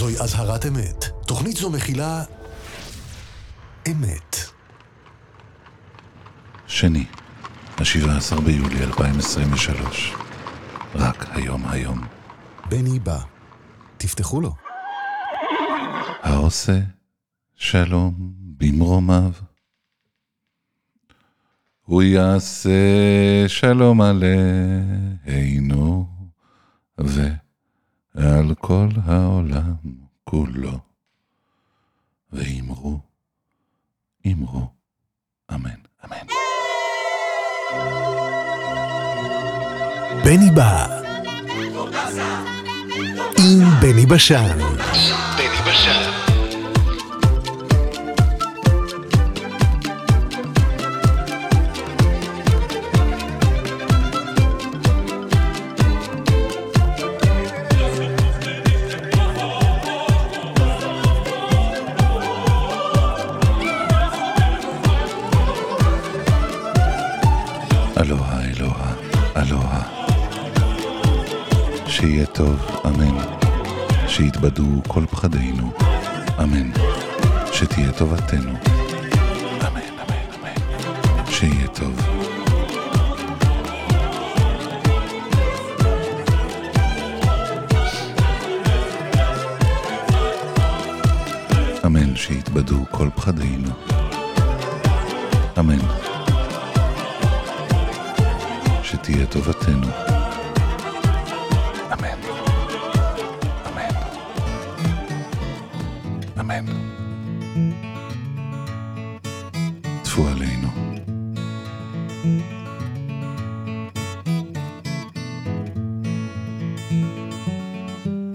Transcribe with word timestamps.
זוהי 0.00 0.20
אזהרת 0.20 0.66
אמת. 0.66 1.04
תוכנית 1.26 1.56
זו 1.56 1.70
מכילה... 1.70 2.24
אמת. 3.90 4.36
שני, 6.66 7.04
ה-17 7.78 8.40
ביולי 8.40 8.82
2023. 8.82 10.14
רק 10.94 11.26
היום 11.30 11.68
היום. 11.68 12.00
בני 12.68 12.98
בא. 12.98 13.18
תפתחו 13.96 14.40
לו. 14.40 14.54
העושה 16.22 16.80
שלום 17.54 18.14
במרומיו. 18.56 19.32
הוא 21.80 22.02
יעשה 22.02 22.78
שלום 23.48 24.00
עלינו 24.00 25.80
ועל 28.14 28.54
כל 28.54 28.88
העולם 29.04 29.74
כולו. 30.24 30.78
ואמרו, 32.32 33.00
אמרו, 34.26 34.66
אמן, 35.54 35.70
אמן. 36.04 36.26
בני 40.24 40.50
בא. 40.54 41.00
עם 43.38 43.80
בני 43.80 44.06
בשן. 44.06 44.58
בני 45.36 45.60
בשן. 45.66 46.29
אלוהה, 68.00 68.40
אלוהה, 68.44 68.94
אלוהה. 69.36 69.82
שיהיה 71.86 72.26
טוב, 72.26 72.80
אמן. 72.86 73.16
שיתבדו 74.08 74.82
כל 74.88 75.06
פחדינו, 75.10 75.72
אמן. 76.42 76.70
שתהיה 77.52 77.92
טובתנו, 77.92 78.50
אמן, 79.60 79.80
אמן, 80.00 80.26
אמן. 80.34 81.26
שיהיה 81.30 81.66
טוב. 81.68 82.00
אמן 91.86 92.16
שיתבדו 92.16 92.84
כל 92.90 93.08
פחדינו. 93.14 93.68
אמן. 95.58 96.09
שתהיה 98.89 99.25
טובתנו. 99.25 99.87
אמן. 101.93 102.19
אמן. 103.67 103.95
אמן. 106.39 106.65
טפו 110.03 110.27
עלינו. 110.27 110.67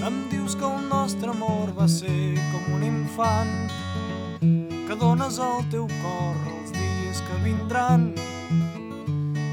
Em 0.07 0.29
dius 0.31 0.55
que 0.59 0.65
el 0.65 0.89
nostre 0.89 1.29
amor 1.37 1.67
va 1.79 1.87
ser 1.89 2.35
com 2.51 2.63
un 2.77 2.83
infant 2.95 3.55
que 4.87 4.95
dones 5.03 5.39
al 5.39 5.61
teu 5.75 5.87
cor 6.03 6.37
els 6.55 6.71
dies 6.79 7.19
que 7.27 7.37
vindran 7.45 8.01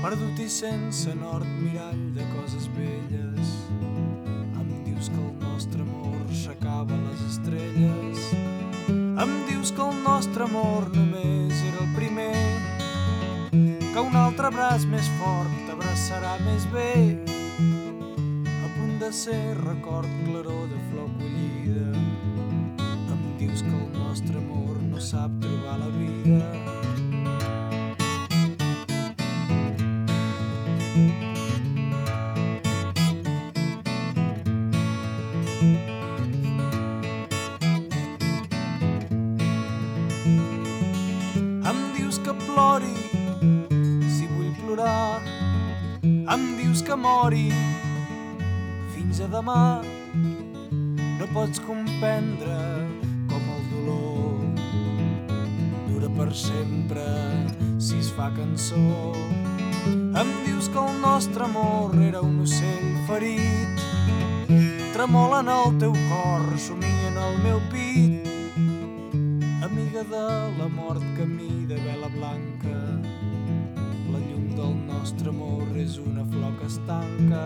perdut 0.03 0.39
i 0.43 0.49
sense 0.51 1.13
nord 1.15 1.47
mirall 1.63 2.01
de 2.17 2.25
coses 2.35 2.67
velles 2.75 3.53
em 4.59 4.71
dius 4.83 5.07
que 5.09 5.21
el 5.23 5.35
nostre 5.45 5.85
amor 5.85 6.33
s'acaba 6.35 6.99
les 7.05 7.23
estrelles 7.29 8.25
em 8.91 9.35
dius 9.47 9.71
que 9.71 9.87
el 9.87 10.03
nostre 10.03 10.49
amor 10.49 10.89
només 10.97 11.63
era 11.71 11.85
el 11.87 11.95
primer 11.95 12.35
que 13.93 14.01
un 14.01 14.17
altre 14.17 14.51
braç 14.51 14.89
més 14.91 15.07
fort 15.21 15.55
t'abraçarà 15.69 16.35
més 16.49 16.67
bé 16.75 16.91
a 18.59 18.75
punt 18.75 18.99
de 19.05 19.15
ser 19.23 19.41
record 19.63 20.11
claror 20.25 20.65
de 20.73 20.79
flor 20.91 21.11
collida. 21.19 21.91
Em 23.15 23.27
dius 23.39 23.63
que 23.63 23.75
el 23.77 23.91
nostre 23.99 24.41
amor 24.41 24.81
no 24.89 24.99
sap 25.13 25.37
trobar 25.45 25.79
la 25.85 25.93
vida. 25.99 26.82
Que 46.93 46.97
mori 47.01 47.49
fins 48.93 49.21
a 49.25 49.27
demà. 49.33 49.81
No 51.19 51.29
pots 51.33 51.63
comprendre 51.65 52.57
com 53.31 53.47
el 53.55 53.63
dolor 53.71 54.43
dura 55.87 56.11
per 56.19 56.29
sempre 56.37 57.07
si 57.81 57.97
es 57.97 58.11
fa 58.13 58.29
cançó. 58.37 58.83
Em 59.89 60.35
dius 60.45 60.69
que 60.69 60.85
el 60.85 61.01
nostre 61.01 61.49
amor 61.49 61.97
era 62.11 62.21
un 62.21 62.43
ocell 62.45 62.93
ferit. 63.09 63.81
Tremola 64.93 65.41
en 65.41 65.53
el 65.57 65.79
teu 65.81 65.97
cor 66.11 66.45
somia 66.61 67.09
en 67.09 67.21
el 67.29 67.41
meu 67.47 67.63
pit. 67.73 68.29
Amiga 69.65 70.05
de 70.13 70.27
la 70.61 70.69
mort 70.69 71.09
camí 71.17 71.65
de 71.65 71.81
vela 71.89 72.13
blanca 72.13 72.92
nostre 75.03 75.31
amor 75.31 75.67
és 75.83 75.97
una 75.99 76.23
flor 76.31 76.53
que 76.61 76.67
es 76.69 76.79
tanca. 76.87 77.43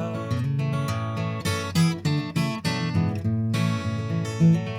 Em 4.45 4.76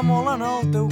tremolen 0.00 0.40
el 0.40 0.72
teu 0.72 0.89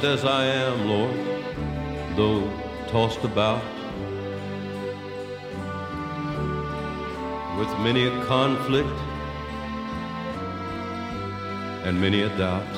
just 0.00 0.24
as 0.24 0.24
I 0.24 0.44
am, 0.44 0.86
Lord, 0.86 1.16
though 2.16 2.48
tossed 2.88 3.24
about 3.24 3.64
with 7.58 7.68
many 7.80 8.06
a 8.06 8.24
conflict 8.26 8.96
and 11.84 12.00
many 12.00 12.22
a 12.22 12.28
doubt, 12.38 12.74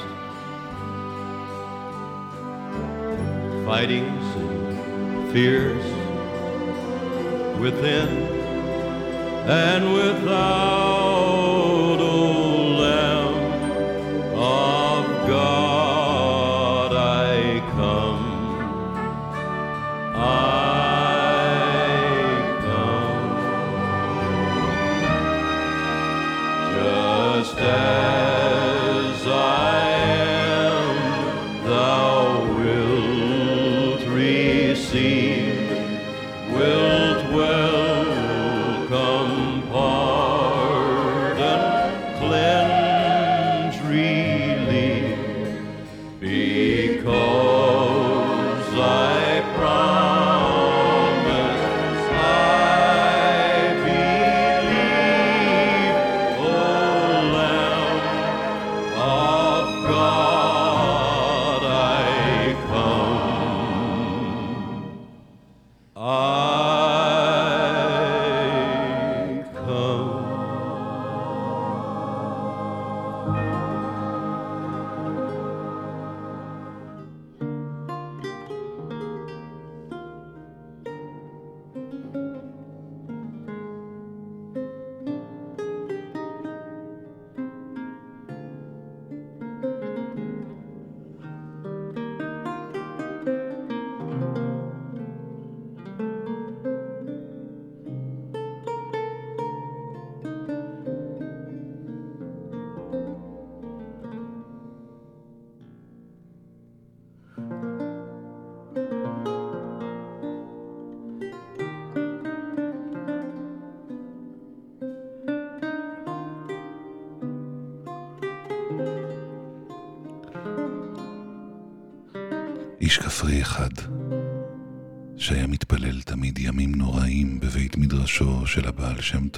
fightings 3.66 4.24
and 4.36 5.30
fears 5.30 5.84
within 7.60 8.08
and 9.46 9.92
without. 9.92 11.19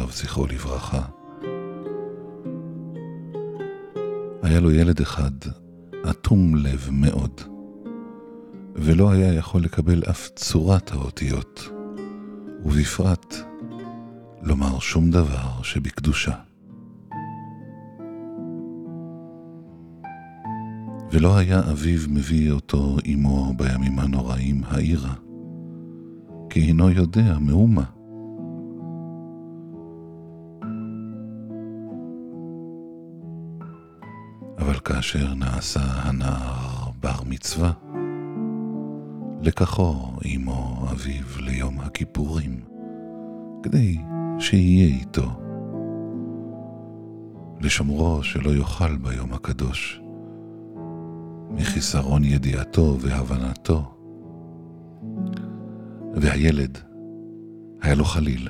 טוב, 0.03 0.13
זכרו 0.13 0.47
לברכה. 0.47 1.03
היה 4.43 4.61
לו 4.61 4.71
ילד 4.71 5.01
אחד, 5.01 5.31
אטום 6.11 6.55
לב 6.55 6.89
מאוד, 6.93 7.41
ולא 8.75 9.11
היה 9.11 9.35
יכול 9.35 9.63
לקבל 9.63 10.03
אף 10.11 10.29
צורת 10.29 10.93
האותיות, 10.93 11.69
ובפרט 12.65 13.37
לומר 14.43 14.79
שום 14.79 15.11
דבר 15.11 15.63
שבקדושה. 15.63 16.35
ולא 21.13 21.37
היה 21.37 21.61
אביו 21.71 22.01
מביא 22.09 22.53
אותו 22.53 22.97
עמו 23.05 23.55
בימים 23.57 23.99
הנוראים 23.99 24.63
העירה, 24.65 25.15
כי 26.51 26.61
אינו 26.61 26.91
יודע 26.91 27.39
מאומה. 27.39 28.02
כאשר 34.93 35.35
נעשה 35.35 35.81
הנער 35.81 36.91
בר 37.01 37.23
מצווה, 37.27 37.73
לקחו 39.43 40.13
עמו 40.25 40.87
אביו 40.91 41.25
ליום 41.41 41.81
הכיפורים, 41.81 42.61
כדי 43.63 43.99
שיהיה 44.39 44.87
איתו, 44.87 45.41
לשומרו 47.61 48.23
שלא 48.23 48.51
יאכל 48.51 48.97
ביום 48.97 49.33
הקדוש. 49.33 50.01
מחיסרון 51.51 52.25
ידיעתו 52.25 52.97
והבנתו. 53.01 53.95
והילד, 56.15 56.79
היה 57.83 57.95
לו 57.95 58.05
חליל, 58.05 58.49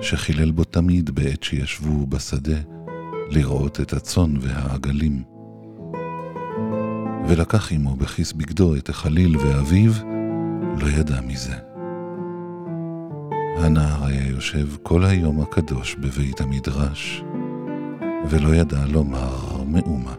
שחילל 0.00 0.50
בו 0.50 0.64
תמיד 0.64 1.10
בעת 1.10 1.42
שישבו 1.42 2.06
בשדה 2.06 2.58
לראות 3.30 3.80
את 3.80 3.92
הצאן 3.92 4.34
והעגלים. 4.40 5.31
ולקח 7.28 7.72
עמו 7.72 7.96
בכיס 7.96 8.32
בגדו 8.32 8.76
את 8.76 8.88
החליל 8.88 9.36
ואביו, 9.36 9.92
לא 10.78 10.86
ידע 10.86 11.20
מזה. 11.20 11.54
הנער 13.58 14.04
היה 14.04 14.28
יושב 14.28 14.68
כל 14.82 15.04
היום 15.04 15.40
הקדוש 15.40 15.94
בבית 15.94 16.40
המדרש, 16.40 17.24
ולא 18.28 18.54
ידע 18.54 18.86
לומר 18.86 19.62
מאומה. 19.66 20.14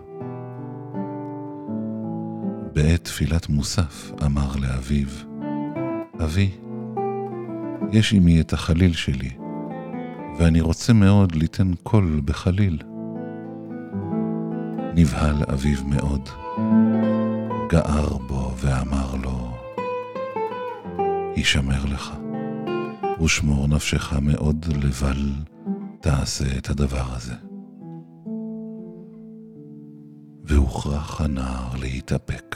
בעת 2.74 3.04
תפילת 3.04 3.50
מוסף 3.50 4.12
אמר 4.26 4.52
לאביו, 4.62 5.08
אבי, 6.24 6.50
יש 7.92 8.14
עמי 8.14 8.42
את 8.42 8.54
החליל 8.54 8.94
שלי, 8.94 9.30
ואני 10.38 10.62
רוצה 10.62 10.94
מאוד 10.94 11.36
ליתן 11.36 11.72
קול 11.84 12.22
בחליל. 12.26 12.78
נבהל 14.96 15.36
אביו 15.54 15.78
מאוד, 15.86 16.30
גער 17.74 18.18
בו 18.18 18.52
ואמר 18.58 19.16
לו, 19.24 19.52
הישמר 21.36 21.86
לך, 21.86 22.12
ושמור 23.24 23.68
נפשך 23.68 24.14
מאוד 24.22 24.66
לבל 24.84 25.32
תעשה 26.02 26.58
את 26.58 26.70
הדבר 26.70 27.06
הזה. 27.16 27.34
והוכרח 30.44 31.22
הנער 31.22 31.76
להתאפק. 31.80 32.56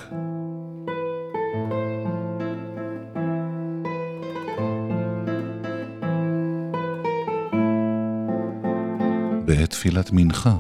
בעת 9.46 9.70
תפילת 9.70 10.10
מנחה 10.12 10.58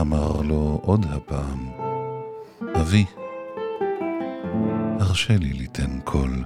אמר 0.00 0.42
לו 0.42 0.80
עוד 0.82 1.06
הפעם, 1.10 1.68
אבי, 2.80 3.04
הרשה 5.18 5.36
לי 5.36 5.52
ליתן 5.52 6.00
קול 6.04 6.44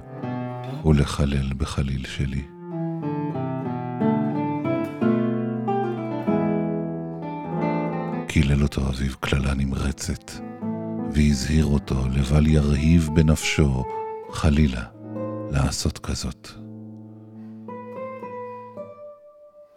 ולחלל 0.85 1.53
בחליל 1.57 2.05
שלי. 2.05 2.41
קילל 8.27 8.63
אותו 8.63 8.81
אביו 8.89 9.17
קללה 9.19 9.53
נמרצת, 9.53 10.31
והזהיר 11.13 11.65
אותו 11.65 12.07
לבל 12.13 12.47
ירהיב 12.47 13.09
בנפשו, 13.15 13.83
חלילה, 14.31 14.83
לעשות 15.51 15.99
כזאת. 15.99 16.49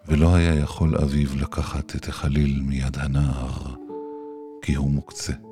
ולא 0.08 0.34
היה 0.34 0.54
יכול 0.54 0.96
אביו 0.96 1.28
לקחת 1.36 1.96
את 1.96 2.08
החליל 2.08 2.60
מיד 2.64 2.98
הנער, 2.98 3.74
כי 4.62 4.74
הוא 4.74 4.90
מוקצה. 4.90 5.45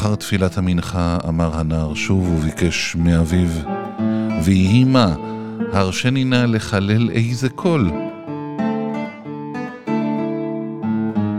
אחר 0.00 0.14
תפילת 0.14 0.58
המנחה 0.58 1.18
אמר 1.28 1.56
הנער 1.58 1.94
שוב 1.94 2.28
וביקש 2.28 2.96
מאביו, 2.96 3.48
ויהי 4.44 4.84
מה, 4.84 5.14
הרשני 5.72 6.24
נא 6.24 6.44
לחלל 6.48 7.10
איזה 7.10 7.48
קול. 7.48 7.90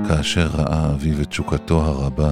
כאשר 0.08 0.48
ראה 0.54 0.94
אביו 0.94 1.22
את 1.22 1.30
תשוקתו 1.30 1.82
הרבה, 1.82 2.32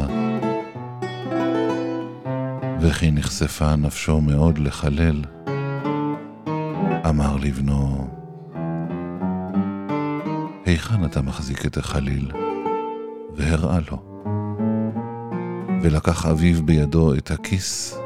וכי 2.81 3.11
נחשפה 3.11 3.75
נפשו 3.75 4.21
מאוד 4.21 4.57
לחלל, 4.57 5.21
אמר 7.09 7.35
לבנו, 7.41 8.07
היכן 10.65 11.05
אתה 11.05 11.21
מחזיק 11.21 11.65
את 11.65 11.77
החליל? 11.77 12.31
והראה 13.35 13.79
לו. 13.91 14.08
ולקח 15.81 16.25
אביו 16.25 16.65
בידו 16.65 17.13
את 17.13 17.31
הכיס, 17.31 17.97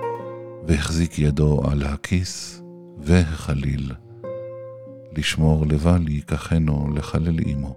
והחזיק 0.68 1.20
ידו 1.20 1.62
על 1.72 1.84
הכיס 1.84 2.62
והחליל, 2.98 3.92
לשמור 5.18 5.66
לבל 5.66 6.08
ייקחנו 6.08 6.94
לחלל 6.96 7.40
עמו. 7.46 7.76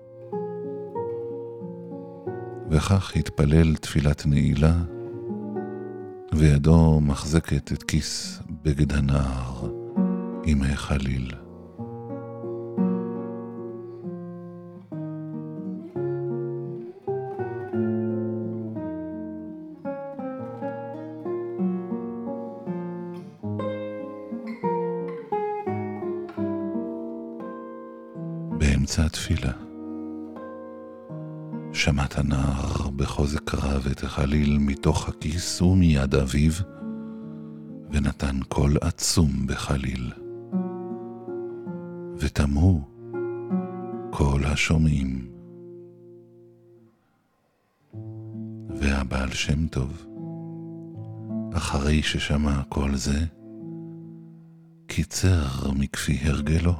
וכך 2.70 3.16
התפלל 3.16 3.76
תפילת 3.76 4.26
נעילה, 4.26 4.74
וידו 6.32 7.00
מחזקת 7.00 7.72
את 7.72 7.82
כיס 7.82 8.42
בגד 8.62 8.92
הנער 8.92 9.70
עם 10.44 10.62
החליל. 10.62 11.45
מתוך 34.76 35.08
הכיס 35.08 35.62
ומיד 35.62 36.14
אביו, 36.14 36.52
ונתן 37.90 38.40
קול 38.48 38.76
עצום 38.80 39.46
בחליל. 39.46 40.12
ותמהו 42.16 42.80
כל 44.10 44.40
השומעים. 44.44 45.28
והבעל 48.68 49.30
שם 49.30 49.66
טוב, 49.66 50.06
אחרי 51.54 52.02
ששמע 52.02 52.62
כל 52.68 52.94
זה, 52.94 53.20
קיצר 54.86 55.72
מכפי 55.78 56.18
הרגלו. 56.22 56.74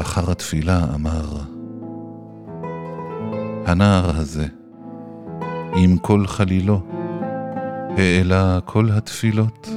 אחר 0.00 0.30
התפילה 0.30 0.94
אמר, 0.94 1.40
הנער 3.66 4.16
הזה, 4.16 4.46
עם 5.76 5.98
כל 5.98 6.26
חלילו, 6.26 6.80
העלה 7.96 8.58
כל 8.64 8.88
התפילות, 8.90 9.68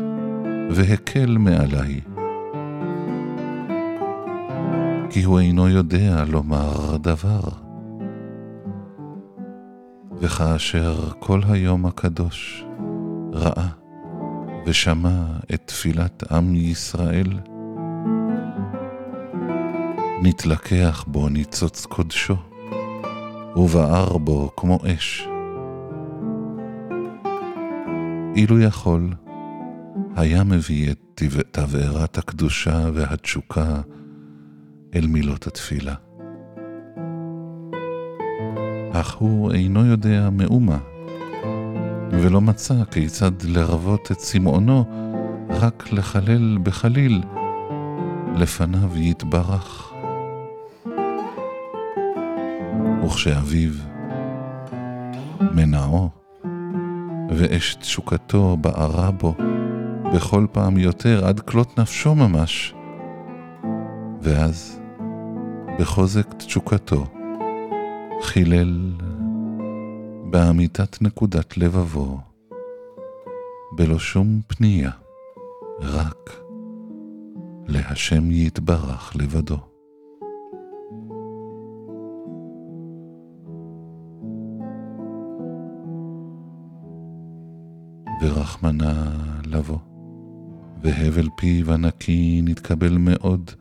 והקל 0.70 1.38
מעלי. 1.38 2.02
כי 5.10 5.24
הוא 5.24 5.40
אינו 5.40 5.70
יודע 5.70 6.24
לומר 6.28 6.98
דבר. 6.98 7.42
וכאשר 10.22 11.10
כל 11.20 11.42
היום 11.50 11.86
הקדוש 11.86 12.66
ראה 13.34 13.68
ושמע 14.66 15.24
את 15.54 15.62
תפילת 15.66 16.32
עם 16.32 16.56
ישראל, 16.56 17.40
נתלקח 20.22 21.06
בו 21.08 21.30
ניצוץ 21.30 21.86
קודשו, 21.86 22.36
ובער 23.56 24.18
בו 24.18 24.52
כמו 24.56 24.80
אש. 24.86 25.29
אילו 28.40 28.60
יכול, 28.60 29.14
היה 30.16 30.44
מביא 30.44 30.92
את 30.92 31.22
תבערת 31.52 32.18
הקדושה 32.18 32.90
והתשוקה 32.94 33.82
אל 34.96 35.08
מילות 35.08 35.48
התפילה. 35.48 35.96
אך 38.92 39.16
הוא 39.16 39.52
אינו 39.52 39.86
יודע 39.86 40.30
מאומה, 40.32 40.78
ולא 42.12 42.42
מצא 42.42 42.84
כיצד 42.92 43.32
לרוות 43.44 44.12
את 44.12 44.18
צמאונו 44.18 44.86
רק 45.50 45.94
לחלל 45.94 46.58
בחליל, 46.64 47.24
לפניו 48.36 48.98
יתברך. 48.98 49.94
וכשאביו 53.06 53.72
מנעו, 55.42 56.19
ואש 57.32 57.76
תשוקתו 57.76 58.58
בערה 58.58 59.12
בו 59.12 59.36
בכל 60.14 60.48
פעם 60.52 60.78
יותר 60.78 61.26
עד 61.26 61.40
כלות 61.40 61.80
נפשו 61.80 62.16
ממש, 62.16 62.74
ואז 64.22 64.82
בחוזק 65.80 66.34
תשוקתו, 66.34 67.06
חילל 68.22 68.92
באמיתת 70.30 71.02
נקודת 71.02 71.58
לבבו, 71.58 72.20
בלא 73.72 74.00
שום 74.00 74.42
פנייה, 74.48 74.92
רק 75.82 76.32
להשם 77.68 78.32
יתברך 78.32 79.16
לבדו. 79.16 79.69
ורחמנה 88.22 89.12
לבוא. 89.46 89.80
והבל 90.84 91.30
פיו 91.38 91.74
הנקי 91.74 92.42
נתקבל 92.44 92.98
מאוד 92.98 93.52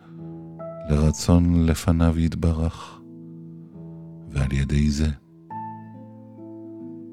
לרצון 0.91 1.67
לפניו 1.67 2.19
יתברך, 2.19 3.01
ועל 4.31 4.53
ידי 4.53 4.91
זה 4.91 5.09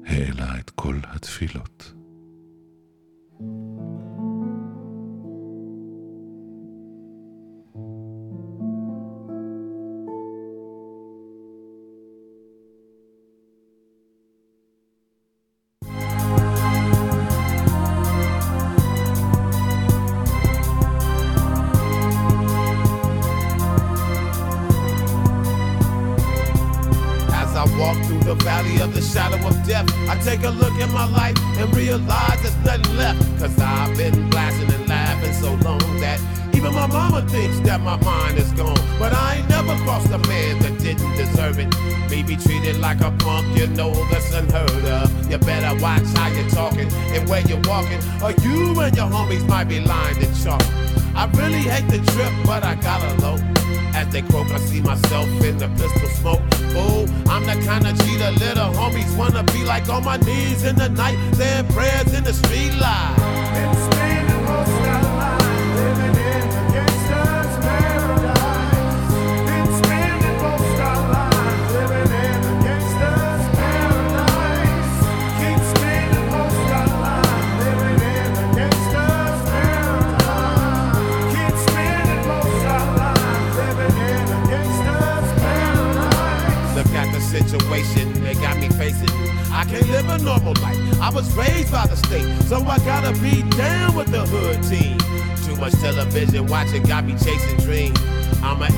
העלה 0.06 0.58
את 0.58 0.70
כל 0.70 0.96
התפילות. 1.04 1.95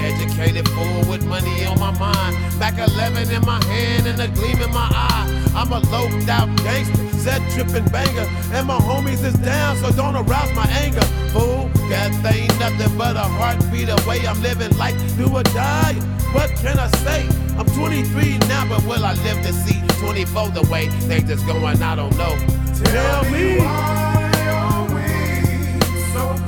educated 0.09 0.66
fool 0.71 1.01
with 1.11 1.25
money 1.27 1.64
on 1.66 1.79
my 1.79 1.92
mind. 1.99 2.35
Back 2.59 2.79
11 2.79 3.31
in 3.31 3.42
my 3.44 3.62
hand 3.64 4.07
and 4.07 4.21
a 4.21 4.29
gleam 4.29 4.61
in 4.61 4.71
my 4.71 4.88
eye. 4.90 5.27
I'm 5.55 5.73
a 5.73 5.81
loped 5.90 6.29
out 6.29 6.49
gangster, 6.59 6.97
set 7.18 7.42
tripping 7.53 7.88
banger. 7.90 8.27
And 8.53 8.66
my 8.66 8.79
homies 8.79 9.25
is 9.25 9.35
down, 9.35 9.77
so 9.77 9.90
don't 9.92 10.16
arouse 10.16 10.53
my 10.55 10.66
anger. 10.85 11.07
Fool, 11.33 11.68
death 11.88 12.25
ain't 12.35 12.59
nothing 12.59 12.97
but 12.97 13.16
a 13.16 13.27
heartbeat 13.38 13.88
away. 13.88 14.27
I'm 14.27 14.40
living 14.42 14.77
life, 14.79 14.97
do 15.16 15.29
or 15.29 15.42
die. 15.42 15.94
What 16.33 16.51
can 16.57 16.79
I 16.79 16.88
say? 17.05 17.29
I'm 17.59 17.66
23 17.66 18.38
now, 18.49 18.68
but 18.68 18.85
will 18.85 19.05
I 19.05 19.14
live 19.14 19.42
to 19.47 19.53
see 19.53 19.81
24 20.01 20.51
the 20.51 20.62
way 20.71 20.88
things 21.09 21.29
is 21.31 21.42
going? 21.42 21.83
I 21.83 21.94
don't 21.97 22.16
know. 22.16 22.35
Tell, 22.79 23.23
Tell 23.23 23.31
me 23.33 23.59
why 23.59 24.31
are 24.49 24.85
we 24.94 25.81
so 26.12 26.47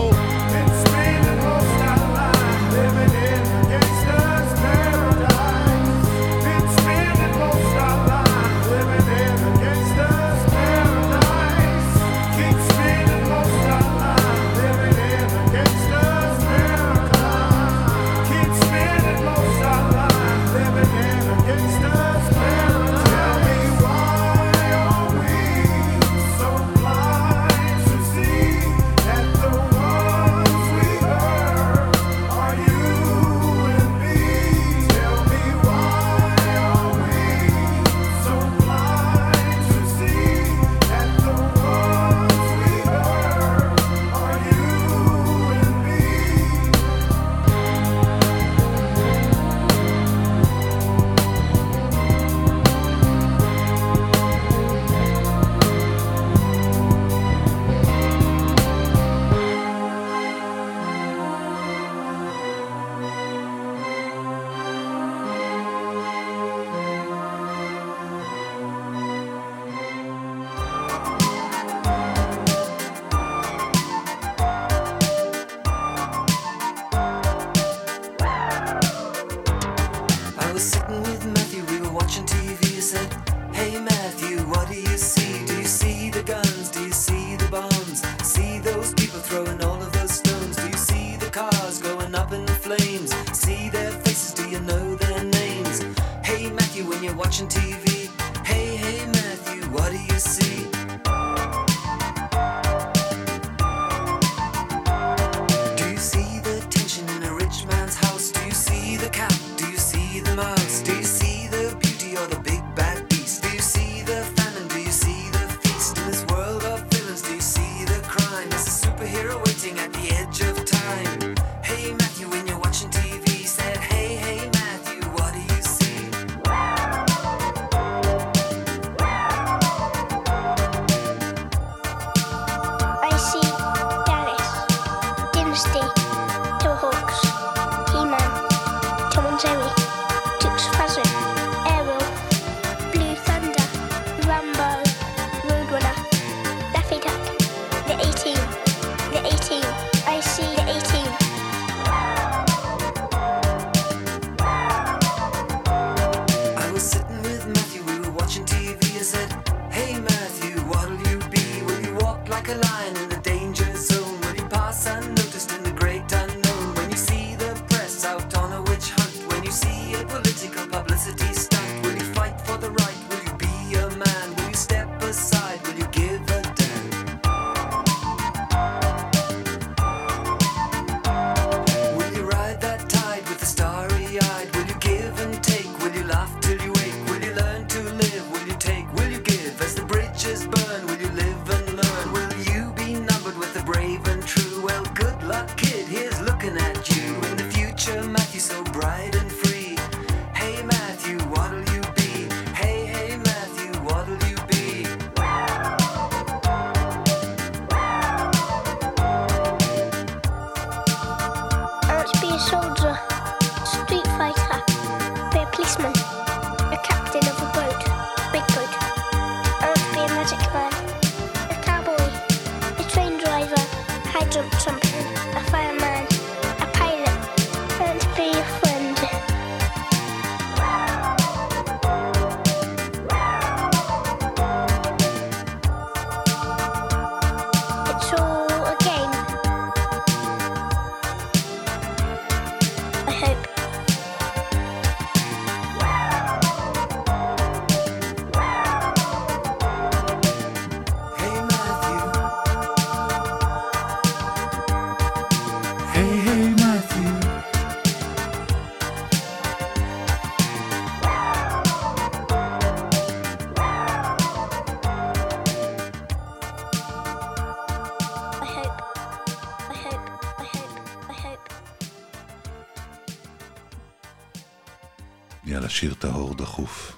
דחוף. 276.40 276.92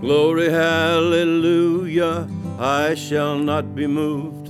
Glory, 0.00 0.50
hallelujah, 0.50 2.28
I 2.58 2.94
shall 2.94 3.38
not 3.38 3.74
be 3.74 3.86
moved. 3.86 4.46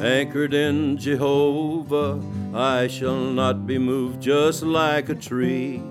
Anchored 0.00 0.54
in 0.54 0.96
Jehovah, 0.96 2.12
I 2.54 2.86
shall 2.86 3.22
not 3.40 3.66
be 3.66 3.78
moved, 3.78 4.22
just 4.22 4.62
like 4.62 5.10
a 5.10 5.14
tree 5.14 5.82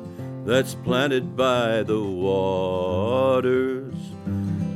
that's 0.45 0.73
planted 0.73 1.37
by 1.37 1.83
the 1.83 2.01
waters. 2.01 3.93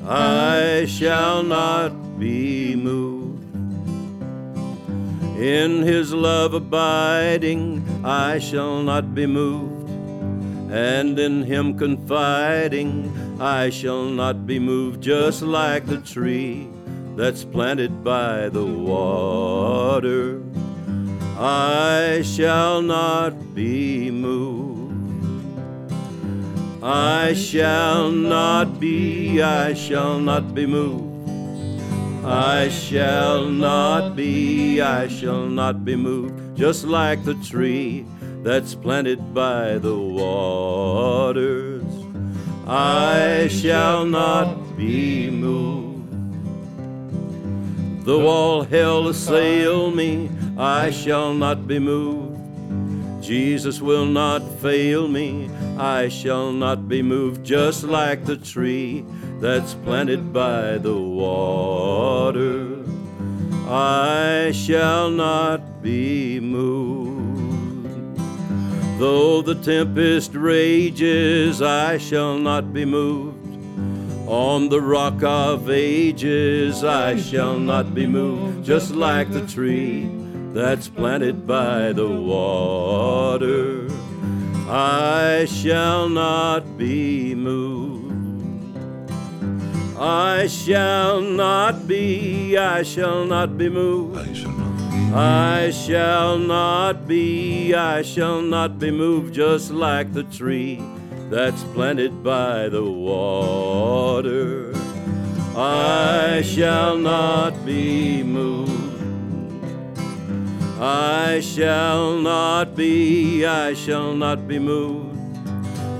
I 0.05 0.85
shall 0.87 1.41
not 1.41 2.19
be 2.19 2.72
moved. 2.72 2.72
in 5.36 5.82
his 5.82 6.14
love 6.14 6.54
abiding, 6.54 7.84
I 8.04 8.38
shall 8.38 8.82
not 8.84 9.16
be 9.16 9.26
moved, 9.26 9.90
and 10.70 11.18
in 11.18 11.42
him 11.42 11.76
confiding, 11.76 13.12
I 13.40 13.70
shall 13.70 14.04
not 14.04 14.46
be 14.46 14.60
moved, 14.60 15.02
just 15.02 15.42
like 15.42 15.86
the 15.86 15.98
tree 15.98 16.68
that's 17.16 17.42
planted 17.42 18.04
by 18.04 18.48
the 18.48 18.64
water. 18.64 20.40
I 21.36 22.22
shall 22.24 22.80
not 22.80 23.56
be 23.56 24.12
moved. 24.12 24.94
I 26.80 27.32
shall 27.32 28.12
not 28.12 28.78
be, 28.78 29.42
I 29.42 29.74
shall 29.74 30.20
not 30.20 30.54
be 30.54 30.66
moved. 30.66 31.03
I 32.24 32.70
shall 32.70 33.44
not 33.50 34.16
be, 34.16 34.80
I 34.80 35.08
shall 35.08 35.46
not 35.46 35.84
be 35.84 35.94
moved, 35.94 36.56
just 36.56 36.86
like 36.86 37.22
the 37.22 37.34
tree 37.34 38.06
that's 38.42 38.74
planted 38.74 39.34
by 39.34 39.76
the 39.76 39.94
waters. 39.94 41.84
I 42.66 43.48
shall 43.48 44.06
not 44.06 44.74
be 44.74 45.28
moved. 45.28 46.14
Though 48.06 48.26
all 48.26 48.62
hell 48.62 49.08
assail 49.08 49.90
me, 49.90 50.30
I 50.56 50.90
shall 50.92 51.34
not 51.34 51.66
be 51.66 51.78
moved. 51.78 52.34
Jesus 53.22 53.82
will 53.82 54.06
not 54.06 54.42
fail 54.60 55.08
me, 55.08 55.50
I 55.78 56.08
shall 56.08 56.52
not 56.52 56.88
be 56.88 57.02
moved, 57.02 57.44
just 57.44 57.84
like 57.84 58.24
the 58.24 58.36
tree 58.36 59.04
that's 59.44 59.74
planted 59.74 60.32
by 60.32 60.78
the 60.78 60.96
water. 60.96 62.78
I 63.68 64.52
shall 64.54 65.10
not 65.10 65.82
be 65.82 66.40
moved. 66.40 68.18
Though 68.98 69.42
the 69.42 69.56
tempest 69.56 70.34
rages, 70.34 71.60
I 71.60 71.98
shall 71.98 72.38
not 72.38 72.72
be 72.72 72.86
moved. 72.86 73.58
On 74.26 74.70
the 74.70 74.80
rock 74.80 75.22
of 75.22 75.68
ages, 75.68 76.82
I 76.82 77.16
shall 77.20 77.58
not 77.58 77.94
be 77.94 78.06
moved, 78.06 78.64
just 78.64 78.92
like 78.92 79.30
the 79.30 79.46
tree 79.46 80.08
that's 80.54 80.88
planted 80.88 81.46
by 81.46 81.92
the 81.92 82.08
water. 82.08 83.88
I 84.70 85.44
shall 85.44 86.08
not 86.08 86.78
be 86.78 87.34
moved. 87.34 87.93
I 90.06 90.48
shall 90.48 91.22
not 91.22 91.88
be, 91.88 92.58
I 92.58 92.82
shall 92.82 93.24
not 93.24 93.56
be 93.56 93.70
moved. 93.70 94.18
I 95.14 95.70
shall 95.70 96.36
not 96.36 97.08
be. 97.08 97.72
I 97.72 98.02
shall 98.02 98.42
not 98.42 98.78
be, 98.78 98.90
moved, 98.90 99.32
just 99.32 99.70
like 99.70 100.12
the 100.12 100.24
tree 100.24 100.84
that's 101.30 101.64
planted 101.72 102.22
by 102.22 102.68
the 102.68 102.84
water. 102.84 104.74
I 105.56 106.42
shall 106.44 106.98
not 106.98 107.64
be 107.64 108.22
moved. 108.22 108.72
I 110.82 111.40
shall 111.40 112.18
not 112.18 112.76
be, 112.76 113.46
I 113.46 113.72
shall 113.72 114.12
not 114.12 114.46
be 114.46 114.58
moved. 114.58 115.13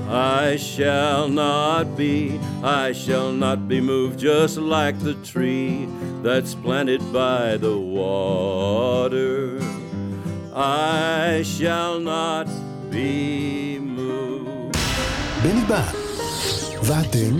I 0.08 0.56
shall 0.56 1.28
not 1.28 1.96
be, 1.96 2.40
I 2.62 2.92
shall 2.92 3.30
not 3.30 3.68
be 3.68 3.80
moved, 3.80 4.18
just 4.18 4.56
like 4.56 4.98
the 4.98 5.14
tree 5.14 5.88
that's 6.22 6.54
planted 6.54 7.00
by 7.12 7.56
the 7.56 7.76
water. 7.78 9.60
I 10.54 11.42
shall 11.44 12.00
not 12.00 12.48
be 12.90 13.78
moved. 13.78 14.76
בני 15.42 15.64
בא, 15.68 15.82
ואתם? 16.82 17.34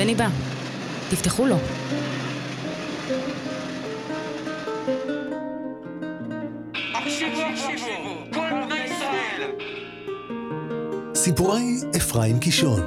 בני 0.00 0.14
בא, 0.14 0.28
תפתחו 1.10 1.46
לו. 1.46 1.56
סיפורי 11.14 11.62
אפרים 11.96 12.38
קישון 12.38 12.80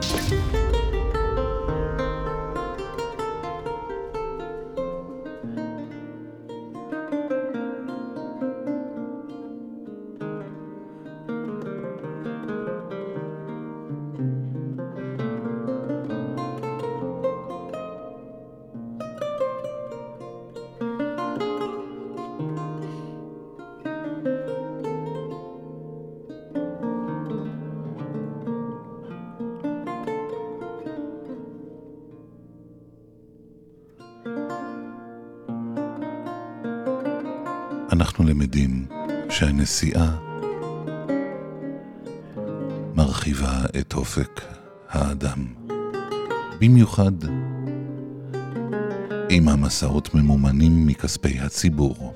הנסיעה 39.41 40.17
מרחיבה 42.95 43.65
את 43.79 43.93
אופק 43.93 44.41
האדם, 44.89 45.45
במיוחד 46.59 47.11
אם 49.29 49.49
המסעות 49.49 50.15
ממומנים 50.15 50.87
מכספי 50.87 51.39
הציבור. 51.39 52.13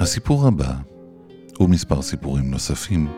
הסיפור 0.00 0.46
הבא, 0.46 0.74
ומספר 1.60 2.02
סיפורים 2.02 2.50
נוספים, 2.50 3.08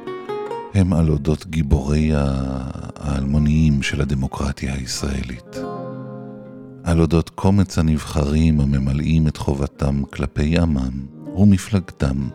הם 0.75 0.93
על 0.93 1.11
אודות 1.11 1.47
גיבורי 1.47 2.11
האלמוניים 2.15 3.83
של 3.83 4.01
הדמוקרטיה 4.01 4.75
הישראלית. 4.75 5.62
על 6.93 7.01
אודות 7.01 7.31
קומץ 7.31 7.79
הנבחרים 7.79 8.61
הממלאים 8.61 9.29
את 9.29 9.37
חובתם 9.37 10.03
כלפי 10.05 10.59
עמם 10.59 11.07
ומפלגתם, 11.37 12.29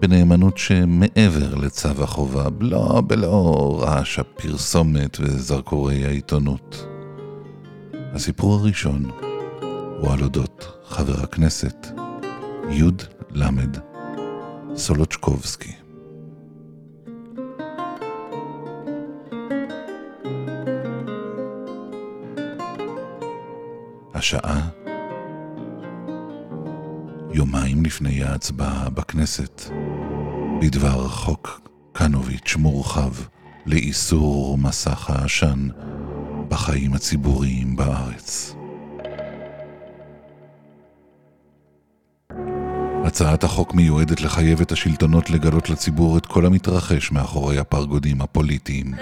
בנאמנות 0.00 0.58
שמעבר 0.58 1.54
לצו 1.54 1.88
החובה, 1.88 2.44
לא 2.60 3.02
בלא 3.06 3.78
רעש 3.82 4.18
הפרסומת 4.18 5.16
וזרקורי 5.20 6.04
העיתונות. 6.04 6.86
הסיפור 7.94 8.54
הראשון 8.54 9.10
הוא 10.00 10.12
על 10.12 10.22
אודות 10.22 10.66
חבר 10.88 11.22
הכנסת 11.22 11.86
למד 13.30 13.76
סולוצ'קובסקי. 14.76 15.87
השעה 24.18 24.68
יומיים 27.32 27.84
לפני 27.84 28.24
ההצבעה 28.24 28.90
בכנסת 28.90 29.62
בדבר 30.60 31.08
חוק 31.08 31.60
קנוביץ' 31.92 32.56
מורחב 32.56 33.12
לאיסור 33.66 34.58
מסך 34.58 35.10
העשן 35.10 35.68
בחיים 36.48 36.94
הציבוריים 36.94 37.76
בארץ. 37.76 38.54
הצעת 43.04 43.44
החוק 43.44 43.74
מיועדת 43.74 44.20
לחייב 44.20 44.60
את 44.60 44.72
השלטונות 44.72 45.30
לגלות 45.30 45.70
לציבור 45.70 46.18
את 46.18 46.26
כל 46.26 46.46
המתרחש 46.46 47.12
מאחורי 47.12 47.58
הפרגודים 47.58 48.20
הפוליטיים. 48.20 48.94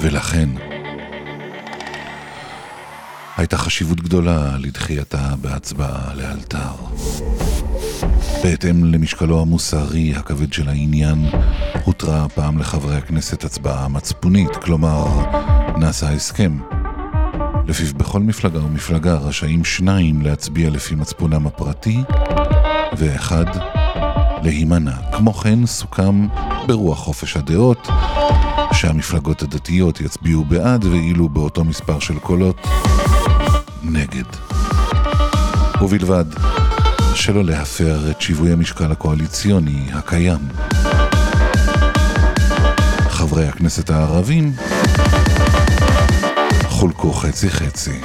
ולכן, 0.00 0.48
הייתה 3.36 3.56
חשיבות 3.56 4.00
גדולה 4.00 4.56
לדחייתה 4.58 5.34
בהצבעה 5.40 6.14
לאלתר. 6.14 6.72
בהתאם 8.42 8.84
למשקלו 8.84 9.40
המוסרי 9.40 10.14
הכבד 10.16 10.52
של 10.52 10.68
העניין, 10.68 11.30
הותרה 11.84 12.24
הפעם 12.24 12.58
לחברי 12.58 12.96
הכנסת 12.96 13.44
הצבעה 13.44 13.88
מצפונית, 13.88 14.56
כלומר, 14.56 15.06
נעשה 15.78 16.12
הסכם. 16.12 16.58
לפיו 17.66 17.94
בכל 17.96 18.20
מפלגה 18.20 18.64
ומפלגה 18.64 19.14
רשאים 19.14 19.64
שניים 19.64 20.22
להצביע 20.22 20.70
לפי 20.70 20.94
מצפונם 20.94 21.46
הפרטי, 21.46 21.98
ואחד 22.96 23.46
להימנע. 24.42 24.96
כמו 25.12 25.32
כן, 25.32 25.66
סוכם 25.66 26.26
ברוח 26.66 26.98
חופש 26.98 27.36
הדעות 27.36 27.88
שהמפלגות 28.72 29.42
הדתיות 29.42 30.00
יצביעו 30.00 30.44
בעד, 30.44 30.84
ואילו 30.84 31.28
באותו 31.28 31.64
מספר 31.64 31.98
של 31.98 32.18
קולות 32.18 32.66
נגד. 33.82 34.24
ובלבד 35.82 36.24
שלא 37.14 37.44
להפר 37.44 38.10
את 38.10 38.20
שיווי 38.20 38.52
המשקל 38.52 38.92
הקואליציוני 38.92 39.86
הקיים. 39.92 40.38
חברי 43.08 43.46
הכנסת 43.46 43.90
הערבים 43.90 44.52
חולקו 46.68 47.12
חצי 47.12 47.50
חצי. 47.50 48.00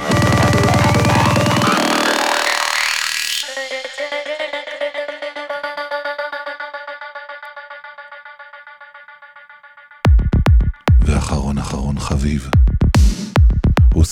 ואחרון 11.00 11.58
אחרון 11.58 11.98
חביב. 11.98 12.61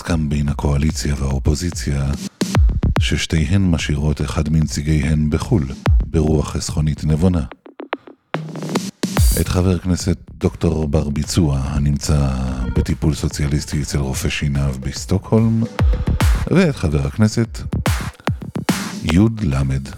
הוסכם 0.01 0.29
בין 0.29 0.49
הקואליציה 0.49 1.15
והאופוזיציה 1.19 2.11
ששתיהן 3.01 3.71
משאירות 3.71 4.21
אחד 4.21 4.49
מנציגיהן 4.49 5.31
בחו"ל, 5.31 5.67
ברוח 6.07 6.53
חסכונית 6.53 7.05
נבונה. 7.05 7.45
את 9.41 9.49
חבר 9.49 9.77
הכנסת 9.77 10.17
דוקטור 10.31 10.89
בר 10.89 11.09
ביצוע, 11.09 11.61
הנמצא 11.65 12.29
בטיפול 12.77 13.15
סוציאליסטי 13.15 13.83
אצל 13.83 13.99
רופא 13.99 14.29
שיניו 14.29 14.75
בסטוקהולם, 14.81 15.63
ואת 16.51 16.77
חבר 16.77 17.07
הכנסת 17.07 17.59
למד 19.43 19.89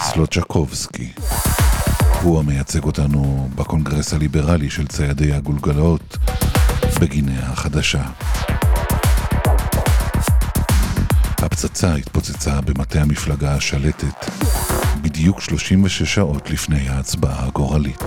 סלוצ'קובסקי. 0.00 1.12
הוא 2.22 2.38
המייצג 2.38 2.84
אותנו 2.84 3.48
בקונגרס 3.54 4.14
הליברלי 4.14 4.70
של 4.70 4.86
ציידי 4.86 5.32
הגולגלות 5.32 6.16
בגינאה 7.00 7.52
החדשה. 7.52 8.02
הפצצה 11.38 11.94
התפוצצה 11.94 12.60
במטה 12.60 13.00
המפלגה 13.00 13.54
השלטת 13.54 14.30
בדיוק 15.02 15.40
36 15.40 16.02
שעות 16.14 16.50
לפני 16.50 16.88
ההצבעה 16.88 17.46
הגורלית. 17.46 18.02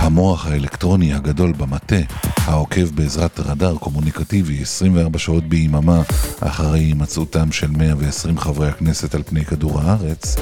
המוח 0.00 0.46
האלקטרוני 0.46 1.14
הגדול 1.14 1.52
במטה, 1.52 1.96
העוקב 2.36 2.88
בעזרת 2.94 3.40
רדאר 3.40 3.76
קומוניקטיבי 3.76 4.62
24 4.62 5.18
שעות 5.18 5.44
ביממה 5.44 6.02
אחרי 6.40 6.80
הימצאותם 6.80 7.52
של 7.52 7.70
120 7.70 8.38
חברי 8.38 8.68
הכנסת 8.68 9.14
על 9.14 9.22
פני 9.22 9.44
כדור 9.44 9.80
הארץ, 9.80 10.36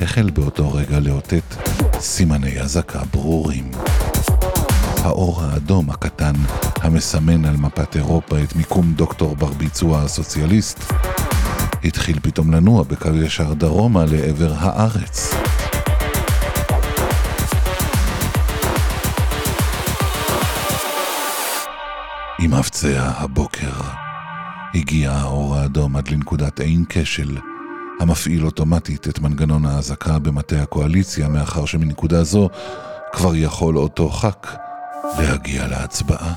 החל 0.00 0.30
באותו 0.30 0.72
רגע 0.72 1.00
לאותת 1.00 1.56
סימני 2.00 2.60
אזעקה 2.60 3.00
ברורים. 3.12 3.70
האור 5.08 5.42
האדום 5.42 5.90
הקטן 5.90 6.32
המסמן 6.82 7.44
על 7.44 7.56
מפת 7.56 7.96
אירופה 7.96 8.42
את 8.42 8.56
מיקום 8.56 8.92
דוקטור 8.92 9.36
בר 9.36 9.52
ביצוע 9.52 10.02
הסוציאליסט, 10.02 10.92
התחיל 11.84 12.18
פתאום 12.22 12.50
לנוע 12.50 12.82
בקו 12.82 13.14
ישר 13.14 13.54
דרומה 13.54 14.04
לעבר 14.04 14.52
הארץ. 14.58 15.34
עם 22.38 22.54
מבצע 22.54 23.10
הבוקר 23.16 23.72
הגיע 24.74 25.12
האור 25.12 25.56
האדום 25.56 25.96
עד 25.96 26.08
לנקודת 26.08 26.60
עין 26.60 26.84
כשל, 26.88 27.38
המפעיל 28.00 28.44
אוטומטית 28.44 29.08
את 29.08 29.18
מנגנון 29.18 29.66
האזעקה 29.66 30.18
במטה 30.18 30.62
הקואליציה, 30.62 31.28
מאחר 31.28 31.64
שמנקודה 31.64 32.24
זו 32.24 32.48
כבר 33.12 33.36
יכול 33.36 33.78
אותו 33.78 34.10
ח"כ 34.10 34.67
להגיע 35.16 35.66
להצבעה. 35.66 36.32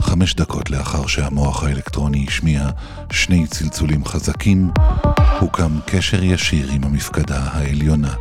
חמש 0.00 0.34
דקות 0.34 0.70
לאחר 0.70 1.06
שהמוח 1.06 1.64
האלקטרוני 1.64 2.24
השמיע 2.28 2.68
שני 3.12 3.46
צלצולים 3.46 4.04
חזקים, 4.04 4.70
הוקם 5.40 5.78
קשר 5.86 6.22
ישיר 6.22 6.68
עם 6.70 6.84
המפקדה 6.84 7.40
העליונה. 7.52 8.14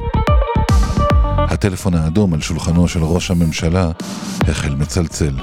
הטלפון 1.38 1.93
האדום 1.93 2.34
על 2.34 2.41
שולחנו 2.41 2.88
של 2.88 3.04
ראש 3.04 3.32
הממשלה 3.32 3.91
החל 4.47 4.76
מצלצל. 4.76 5.34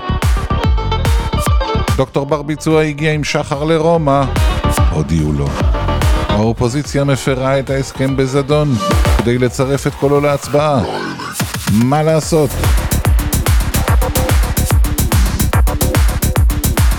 דוקטור 1.99 2.27
בר 2.27 2.43
ביצוע 2.43 2.83
הגיע 2.83 3.13
עם 3.13 3.25
שחר 3.25 3.65
לרומא, 3.65 4.25
הודיעו 4.91 5.33
לו. 5.33 5.49
האופוזיציה 6.29 7.05
מפרה 7.05 7.59
את 7.59 7.71
ההסכם 7.71 8.17
בזדון 8.17 8.75
כדי 9.19 9.39
לצרף 9.39 9.87
את 9.87 9.95
קולו 9.95 10.21
להצבעה. 10.21 10.83
מה 11.73 12.03
לעשות? 12.03 12.51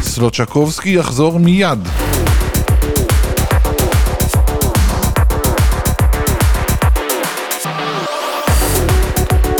סלוצ'קובסקי 0.01 0.89
יחזור 0.89 1.39
מיד. 1.39 1.87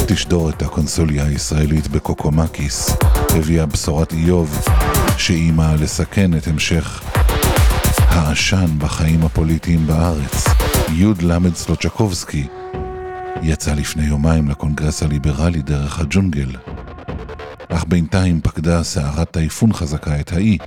תשדורת 0.08 0.62
הקונסוליה 0.62 1.23
הישראלית 1.23 1.88
בקוקומקיס 1.88 2.97
הביאה 3.36 3.65
בשורת 3.65 4.13
איוב 4.13 4.60
שאיימה 5.19 5.75
לסכן 5.75 6.38
את 6.38 6.47
המשך 6.47 7.01
העשן 7.97 8.65
בחיים 8.77 9.23
הפוליטיים 9.23 9.88
בארץ. 9.88 10.45
יוד 10.89 11.21
למד 11.21 11.55
סלוצ'קובסקי 11.55 12.47
יצא 13.41 13.73
לפני 13.73 14.05
יומיים 14.05 14.49
לקונגרס 14.49 15.03
הליברלי 15.03 15.62
דרך 15.62 15.99
הג'ונגל. 15.99 16.51
אך 17.69 17.86
בינתיים 17.88 18.41
פקדה 18.41 18.84
סערת 18.84 19.32
טייפון 19.32 19.73
חזקה 19.73 20.19
את 20.19 20.34
האי, 20.34 20.58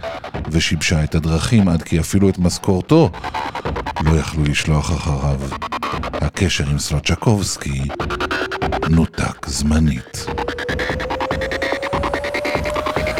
ושיבשה 0.50 1.04
את 1.04 1.14
הדרכים 1.14 1.68
עד 1.68 1.82
כי 1.82 2.00
אפילו 2.00 2.28
את 2.28 2.38
משכורתו 2.38 3.10
לא 4.04 4.18
יכלו 4.18 4.44
לשלוח 4.44 4.92
אחריו. 4.92 5.40
הקשר 6.12 6.68
עם 6.70 6.78
סלוצ'קובסקי 6.78 7.82
נותק 8.88 9.46
זמנית. 9.46 10.26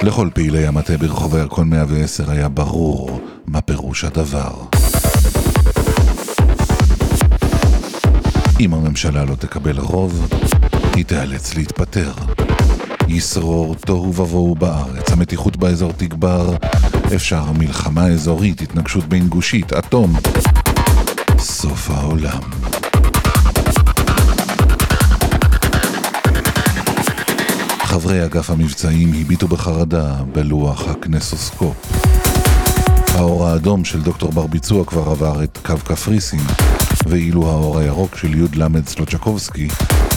לכל 0.03 0.29
פעילי 0.35 0.67
המטה 0.67 0.97
ברחובי 0.97 1.39
ירקון 1.39 1.71
110 1.71 2.31
היה 2.31 2.49
ברור 2.49 3.21
מה 3.47 3.61
פירוש 3.61 4.05
הדבר. 4.05 4.53
אם 8.61 8.75
הממשלה 8.75 9.25
לא 9.25 9.35
תקבל 9.35 9.79
רוב, 9.79 10.29
היא 10.95 11.05
תיאלץ 11.05 11.55
להתפטר. 11.55 12.13
ישרור 13.09 13.75
תוהו 13.75 14.15
ובוהו 14.15 14.55
בארץ, 14.55 15.13
המתיחות 15.13 15.57
באזור 15.57 15.93
תגבר, 15.93 16.57
אפשר 17.15 17.53
מלחמה 17.53 18.07
אזורית, 18.07 18.61
התנגשות 18.61 19.05
בין 19.05 19.29
גושית, 19.29 19.73
אטום. 19.73 20.17
סוף 21.39 21.91
העולם. 21.91 22.62
חברי 27.93 28.25
אגף 28.25 28.51
המבצעים 28.51 29.13
הביטו 29.21 29.49
בחרדה 29.49 30.15
בלוח 30.33 30.89
הכנסוסקופ. 30.89 31.77
האור 33.15 33.49
האדום 33.49 33.85
של 33.85 34.03
דוקטור 34.03 34.33
בר 34.33 34.47
ביצוע 34.47 34.85
כבר 34.85 35.11
עבר 35.11 35.45
את 35.45 35.59
קו 35.63 35.75
קפריסין, 35.85 36.41
ואילו 37.07 37.51
האור 37.51 37.79
הירוק 37.79 38.17
של 38.17 38.35
י"ל 38.35 38.63
סלוצ'קובסקי 38.87 39.69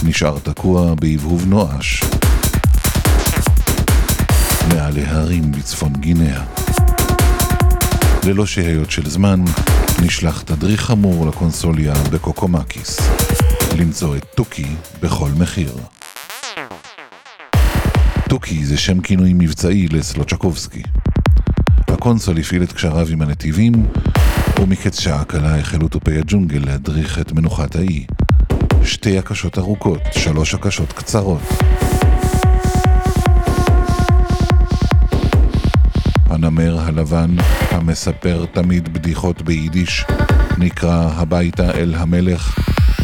נשאר 0.02 0.38
תקוע 0.38 0.94
בהבהוב 0.94 1.46
נואש. 1.46 2.02
מעל 4.74 4.98
ההרים 4.98 5.52
בצפון 5.52 5.92
גינאה. 5.92 6.42
ללא 8.24 8.46
שהיות 8.46 8.90
של 8.90 9.10
זמן, 9.10 9.44
נשלח 10.02 10.42
תדריך 10.42 10.80
חמור 10.80 11.26
לקונסוליה 11.26 11.94
בקוקומקיס, 12.12 13.00
למצוא 13.78 14.16
את 14.16 14.24
תוכי 14.34 14.66
בכל 15.02 15.30
מחיר. 15.38 15.76
תוכי 18.28 18.64
זה 18.64 18.76
שם 18.76 19.00
כינוי 19.00 19.32
מבצעי 19.34 19.88
לסלוצ'קובסקי. 19.88 20.82
הקונסול 21.88 22.38
הפעיל 22.38 22.62
את 22.62 22.72
קשריו 22.72 23.06
עם 23.10 23.22
הנתיבים, 23.22 23.72
ומקץ 24.60 25.00
שעה 25.00 25.24
קלה 25.24 25.58
החלו 25.58 25.88
תופי 25.88 26.18
הג'ונגל 26.18 26.62
להדריך 26.64 27.18
את 27.18 27.32
מנוחת 27.32 27.76
האי. 27.76 28.06
שתי 28.84 29.18
הקשות 29.18 29.58
ארוכות, 29.58 30.00
שלוש 30.12 30.54
הקשות 30.54 30.92
קצרות. 30.92 31.42
הנמר 36.26 36.80
הלבן, 36.80 37.30
המספר 37.70 38.44
תמיד 38.52 38.92
בדיחות 38.92 39.42
ביידיש, 39.42 40.04
נקרא 40.58 41.10
הביתה 41.12 41.70
אל 41.70 41.94
המלך 41.94 42.58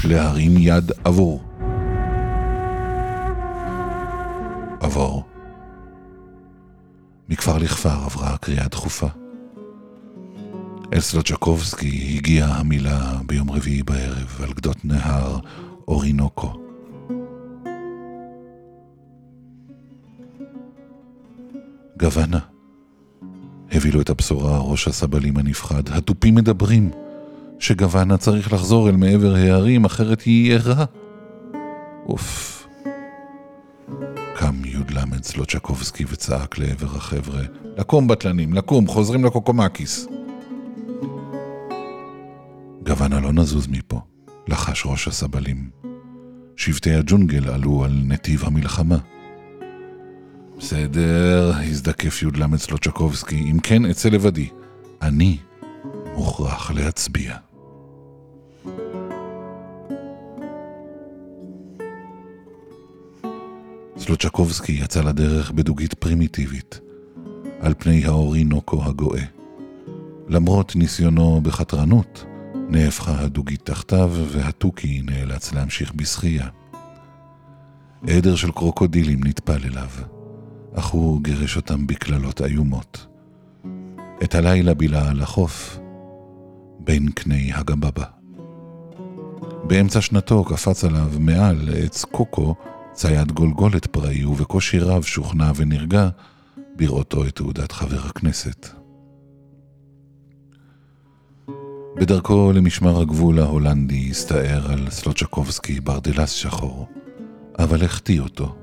להרים 0.04 0.52
יד 0.58 0.92
עבור. 1.04 1.51
עבור. 4.82 5.24
מכפר 7.28 7.58
לכפר 7.58 8.04
עברה 8.04 8.36
קריאה 8.36 8.68
דחופה. 8.68 9.06
אל 10.92 11.00
סלוצ'קובסקי 11.00 12.14
הגיעה 12.16 12.58
המילה 12.58 13.18
ביום 13.26 13.50
רביעי 13.50 13.82
בערב 13.82 14.40
על 14.42 14.52
גדות 14.52 14.84
נהר 14.84 15.38
אורינוקו. 15.88 16.52
גוונה. 21.96 22.38
הביא 23.72 23.92
לו 23.92 24.00
את 24.00 24.10
הבשורה 24.10 24.58
ראש 24.58 24.88
הסבלים 24.88 25.36
הנפחד. 25.36 25.82
התופים 25.88 26.34
מדברים 26.34 26.90
שגוונה 27.58 28.16
צריך 28.16 28.52
לחזור 28.52 28.88
אל 28.88 28.96
מעבר 28.96 29.34
ההרים, 29.34 29.84
אחרת 29.84 30.20
היא 30.22 30.54
ערה. 30.54 30.84
אוף. 32.06 32.51
י"ל 34.92 35.22
סלוצ'קובסקי 35.22 36.04
וצעק 36.08 36.58
לעבר 36.58 36.96
החבר'ה, 36.96 37.42
לקום 37.76 38.08
בטלנים, 38.08 38.52
לקום, 38.52 38.86
חוזרים 38.86 39.24
לקוקומקיס. 39.24 40.06
גוונה 42.82 43.20
לא 43.20 43.32
נזוז 43.32 43.66
מפה, 43.66 44.00
לחש 44.48 44.82
ראש 44.86 45.08
הסבלים. 45.08 45.70
שבטי 46.56 46.94
הג'ונגל 46.94 47.48
עלו 47.48 47.84
על 47.84 48.02
נתיב 48.04 48.44
המלחמה. 48.44 48.98
בסדר, 50.58 51.52
הזדקף 51.56 52.22
י"ל 52.22 52.56
סלוצ'קובסקי, 52.56 53.50
אם 53.50 53.58
כן 53.62 53.84
אצא 53.84 54.08
לבדי. 54.08 54.48
אני 55.02 55.38
מוכרח 56.14 56.70
להצביע. 56.70 57.36
סלוצ'קובסקי 64.02 64.72
יצא 64.72 65.02
לדרך 65.02 65.50
בדוגית 65.50 65.94
פרימיטיבית, 65.94 66.80
על 67.60 67.74
פני 67.78 68.04
האורינוקו 68.04 68.84
הגואה. 68.84 69.22
למרות 70.28 70.76
ניסיונו 70.76 71.40
בחתרנות, 71.40 72.24
נהפכה 72.68 73.20
הדוגית 73.20 73.60
תחתיו 73.64 74.12
והתוכי 74.28 75.02
נאלץ 75.02 75.52
להמשיך 75.52 75.92
בשחייה. 75.94 76.48
עדר 78.08 78.36
של 78.36 78.50
קרוקודילים 78.50 79.24
נטפל 79.24 79.58
אליו, 79.64 79.88
אך 80.74 80.86
הוא 80.86 81.22
גירש 81.22 81.56
אותם 81.56 81.86
בקללות 81.86 82.42
איומות. 82.42 83.06
את 84.22 84.34
הלילה 84.34 84.74
בילה 84.74 85.10
על 85.10 85.20
החוף, 85.20 85.78
בין 86.78 87.10
קני 87.10 87.52
הגבבה. 87.54 88.04
באמצע 89.64 90.00
שנתו 90.00 90.44
קפץ 90.44 90.84
עליו 90.84 91.10
מעל 91.18 91.68
עץ 91.76 92.04
קוקו 92.04 92.54
צייד 92.92 93.32
גולגולת 93.32 93.86
פראי, 93.86 94.24
ובקושי 94.24 94.78
רב 94.78 95.02
שוכנע 95.02 95.52
ונרגע 95.56 96.08
בראותו 96.76 97.26
את 97.26 97.36
תעודת 97.36 97.72
חבר 97.72 98.00
הכנסת. 98.06 98.68
בדרכו 101.96 102.52
למשמר 102.52 103.00
הגבול 103.00 103.38
ההולנדי 103.38 104.08
הסתער 104.10 104.72
על 104.72 104.90
סלוצ'קובסקי 104.90 105.80
ברדלס 105.80 106.30
שחור, 106.30 106.88
אבל 107.58 107.84
החטיא 107.84 108.20
אותו. 108.20 108.56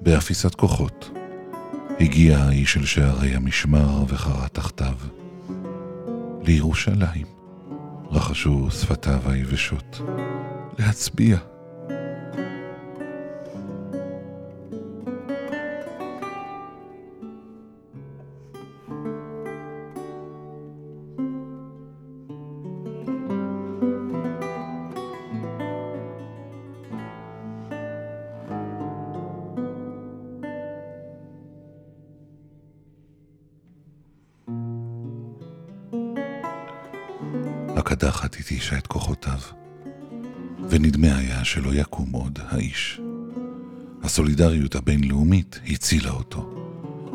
באפיסת 0.00 0.54
כוחות 0.54 1.10
הגיע 2.00 2.38
האיש 2.38 2.72
של 2.72 2.84
שערי 2.84 3.34
המשמר 3.34 4.04
וחרה 4.08 4.48
תחתיו. 4.48 4.94
לירושלים, 6.42 7.26
רחשו 8.10 8.70
שפתיו 8.70 9.20
היבשות. 9.24 10.00
להצביע. 10.78 11.51
הקדחת 37.92 38.36
התישה 38.40 38.78
את 38.78 38.86
כוחותיו, 38.86 39.38
ונדמה 40.68 41.16
היה 41.16 41.44
שלא 41.44 41.74
יקום 41.74 42.12
עוד 42.12 42.38
האיש. 42.48 43.00
הסולידריות 44.02 44.74
הבינלאומית 44.74 45.60
הצילה 45.68 46.10
אותו. 46.10 46.54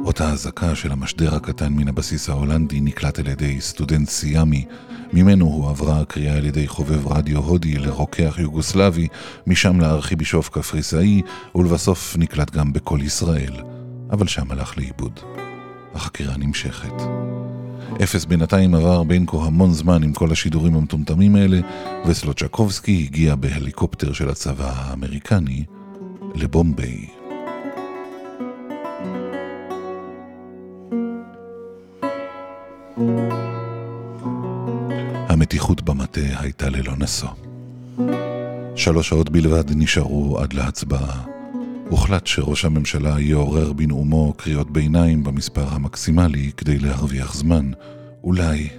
אותה 0.05 0.32
אזעקה 0.32 0.75
של 0.75 0.91
המשדר 0.91 1.36
הקטן 1.36 1.73
מן 1.73 1.88
הבסיס 1.88 2.30
ההולנדי 2.30 2.82
נקלט 2.82 3.19
על 3.19 3.28
ידי 3.28 3.61
סטודנט 3.61 4.09
סיאמי, 4.09 4.65
ממנו 5.13 5.45
הועברה 5.45 6.01
הקריאה 6.01 6.38
על 6.38 6.45
ידי 6.45 6.67
חובב 6.67 7.07
רדיו 7.07 7.38
הודי 7.38 7.78
לרוקח 7.78 8.36
יוגוסלבי, 8.39 9.07
משם 9.47 9.80
לארכיבישוף 9.80 10.49
קפריסאי, 10.49 11.21
ולבסוף 11.55 12.15
נקלט 12.17 12.51
גם 12.51 12.73
בקול 12.73 13.01
ישראל, 13.01 13.53
אבל 14.11 14.28
שם 14.28 14.51
הלך 14.51 14.78
לאיבוד. 14.78 15.19
החקירה 15.93 16.38
נמשכת. 16.38 17.36
אפס 18.03 18.25
בינתיים 18.25 18.75
עבר 18.75 19.03
בין 19.03 19.25
כה 19.27 19.38
המון 19.38 19.73
זמן 19.73 20.03
עם 20.03 20.13
כל 20.13 20.31
השידורים 20.31 20.75
המטומטמים 20.75 21.35
האלה, 21.35 21.59
וסלוצ'קובסקי 22.05 23.03
הגיע 23.07 23.35
בהליקופטר 23.35 24.13
של 24.13 24.29
הצבא 24.29 24.71
האמריקני 24.75 25.63
לבומביי. 26.35 27.07
המתיחות 35.29 35.81
במטה 35.81 36.21
הייתה 36.39 36.69
ללא 36.69 36.93
נשוא. 36.97 37.29
שלוש 38.75 39.09
שעות 39.09 39.29
בלבד 39.29 39.63
נשארו 39.75 40.39
עד 40.39 40.53
להצבעה, 40.53 41.36
הוחלט 41.89 42.27
שראש 42.27 42.65
הממשלה 42.65 43.19
יעורר 43.19 43.73
בנאומו 43.73 44.33
קריאות 44.33 44.71
ביניים 44.71 45.23
במספר 45.23 45.67
המקסימלי 45.69 46.51
כדי 46.57 46.79
להרוויח 46.79 47.33
זמן. 47.33 47.71
אולי... 48.23 48.69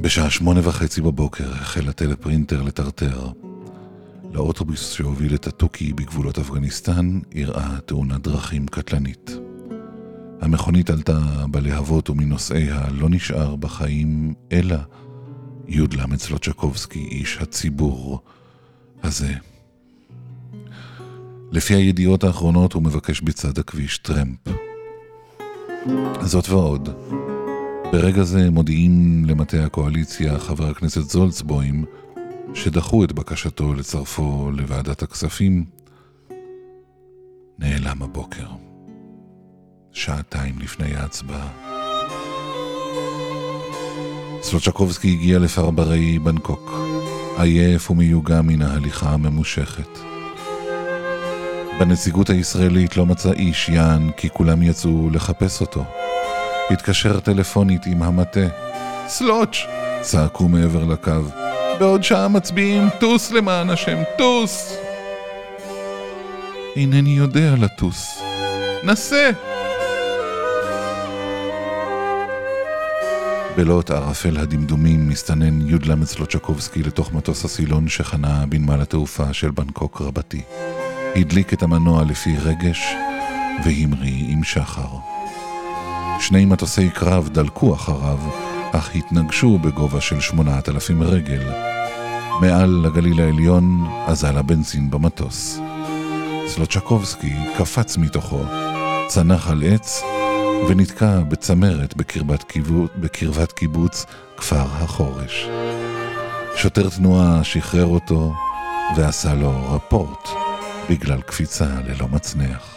בשעה 0.00 0.30
שמונה 0.30 0.60
וחצי 0.68 1.00
בבוקר 1.00 1.52
החל 1.52 1.88
הטלפרינטר 1.88 2.62
לטרטר. 2.62 3.28
לאוטובוס 4.32 4.92
שהוביל 4.92 5.34
את 5.34 5.46
התוכי 5.46 5.92
בגבולות 5.92 6.38
אפגניסטן 6.38 7.20
אירעה 7.34 7.78
תאונת 7.86 8.22
דרכים 8.22 8.66
קטלנית. 8.66 9.30
המכונית 10.40 10.90
עלתה 10.90 11.18
בלהבות 11.50 12.10
ומנוסעיה 12.10 12.86
לא 12.90 13.08
נשאר 13.10 13.56
בחיים 13.56 14.34
אלא 14.52 14.76
י"ל 15.68 16.16
סלוצ'קובסקי, 16.16 17.08
איש 17.10 17.38
הציבור 17.40 18.20
הזה. 19.02 19.34
לפי 21.52 21.74
הידיעות 21.74 22.24
האחרונות 22.24 22.72
הוא 22.72 22.82
מבקש 22.82 23.20
בצד 23.20 23.58
הכביש 23.58 23.98
טרמפ. 23.98 24.38
זאת 26.20 26.48
ועוד, 26.48 26.88
ברגע 27.92 28.22
זה 28.22 28.50
מודיעים 28.50 29.24
למטה 29.24 29.64
הקואליציה 29.64 30.38
חבר 30.38 30.70
הכנסת 30.70 31.02
זולצבוים 31.02 31.84
שדחו 32.54 33.04
את 33.04 33.12
בקשתו 33.12 33.74
לצרפו 33.74 34.50
לוועדת 34.52 35.02
הכספים, 35.02 35.64
נעלם 37.58 38.02
הבוקר. 38.02 38.46
שעתיים 39.92 40.58
לפני 40.58 40.96
ההצבעה. 40.96 41.48
סלוצ'קובסקי 44.42 45.12
הגיע 45.12 45.38
לפרברי 45.38 46.18
בנקוק, 46.18 46.72
עייף 47.38 47.90
ומיוגע 47.90 48.42
מן 48.42 48.62
ההליכה 48.62 49.10
הממושכת. 49.10 50.17
בנציגות 51.78 52.30
הישראלית 52.30 52.96
לא 52.96 53.06
מצא 53.06 53.32
איש 53.32 53.68
יען 53.68 54.10
כי 54.16 54.30
כולם 54.30 54.62
יצאו 54.62 55.10
לחפש 55.12 55.60
אותו. 55.60 55.84
התקשר 56.70 57.20
טלפונית 57.20 57.86
עם 57.86 58.02
המטה. 58.02 58.46
סלוץ'! 59.06 59.56
צעקו 60.00 60.48
מעבר 60.48 60.84
לקו. 60.84 61.10
בעוד 61.78 62.04
שעה 62.04 62.28
מצביעים, 62.28 62.88
טוס 63.00 63.30
למען 63.30 63.70
השם, 63.70 63.98
טוס! 64.18 64.76
אינני 66.76 67.10
יודע 67.10 67.54
לטוס. 67.58 68.22
נסה! 68.84 69.30
בלוט 73.56 73.90
ערפל 73.90 74.38
הדמדומים 74.38 75.08
מסתנן 75.08 75.68
י"ל 75.68 76.04
סלוצ'קובסקי 76.04 76.82
לתוך 76.82 77.12
מטוס 77.12 77.44
הסילון 77.44 77.88
שחנה 77.88 78.44
בנמל 78.48 78.80
התעופה 78.80 79.32
של 79.32 79.50
בנקוק 79.50 80.00
רבתי. 80.00 80.42
הדליק 81.20 81.52
את 81.52 81.62
המנוע 81.62 82.04
לפי 82.04 82.36
רגש 82.36 82.94
והמריא 83.64 84.24
עם 84.28 84.44
שחר. 84.44 84.88
שני 86.20 86.44
מטוסי 86.44 86.90
קרב 86.90 87.28
דלקו 87.28 87.74
אחריו, 87.74 88.18
אך 88.72 88.94
התנגשו 88.94 89.58
בגובה 89.58 90.00
של 90.00 90.20
שמונת 90.20 90.68
אלפים 90.68 91.02
רגל. 91.02 91.52
מעל 92.40 92.70
לגליל 92.70 93.20
העליון 93.20 93.86
אזל 94.06 94.36
הבנזין 94.36 94.90
במטוס. 94.90 95.60
סלוצ'קובסקי 96.46 97.34
קפץ 97.58 97.96
מתוכו, 97.96 98.42
צנח 99.08 99.50
על 99.50 99.62
עץ 99.62 100.02
ונתקע 100.68 101.20
בצמרת 101.20 101.96
בקרבת, 101.96 102.42
קיבוץ, 102.42 102.90
בקרבת 102.96 103.52
קיבוץ 103.52 104.06
כפר 104.36 104.66
החורש. 104.72 105.48
שוטר 106.56 106.88
תנועה 106.88 107.44
שחרר 107.44 107.86
אותו 107.86 108.34
ועשה 108.96 109.34
לו 109.34 109.74
רפורט 109.74 110.47
בגלל 110.90 111.20
קפיצה 111.20 111.66
ללא 111.86 112.08
מצנח. 112.08 112.76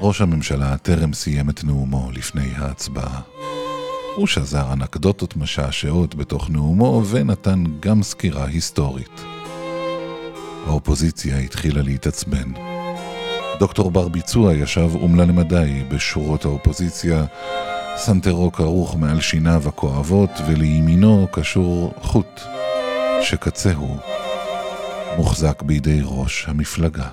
ראש 0.00 0.20
הממשלה 0.20 0.76
טרם 0.76 1.12
סיים 1.12 1.50
את 1.50 1.64
נאומו 1.64 2.10
לפני 2.12 2.48
ההצבעה. 2.56 3.20
הוא 4.16 4.26
שזר 4.26 4.72
אנקדוטות 4.72 5.36
משעשעות 5.36 6.14
בתוך 6.14 6.50
נאומו 6.50 7.02
ונתן 7.10 7.64
גם 7.80 8.02
סקירה 8.02 8.46
היסטורית. 8.46 9.20
האופוזיציה 10.66 11.38
התחילה 11.38 11.82
להתעצבן. 11.82 12.52
דוקטור 13.58 13.90
בר 13.90 14.08
ביצוע 14.08 14.54
ישב 14.54 14.90
אומלל 14.94 15.28
למדי 15.28 15.84
בשורות 15.88 16.44
האופוזיציה, 16.44 17.24
סנטרו 18.02 18.52
כרוך 18.52 18.96
מעל 18.96 19.20
שיניו 19.20 19.62
הכואבות 19.68 20.30
ולימינו 20.48 21.26
קשור 21.30 21.92
חוט, 22.02 22.40
שקצהו 23.22 23.96
מוחזק 25.16 25.62
בידי 25.62 26.00
ראש 26.04 26.44
המפלגה. 26.48 27.08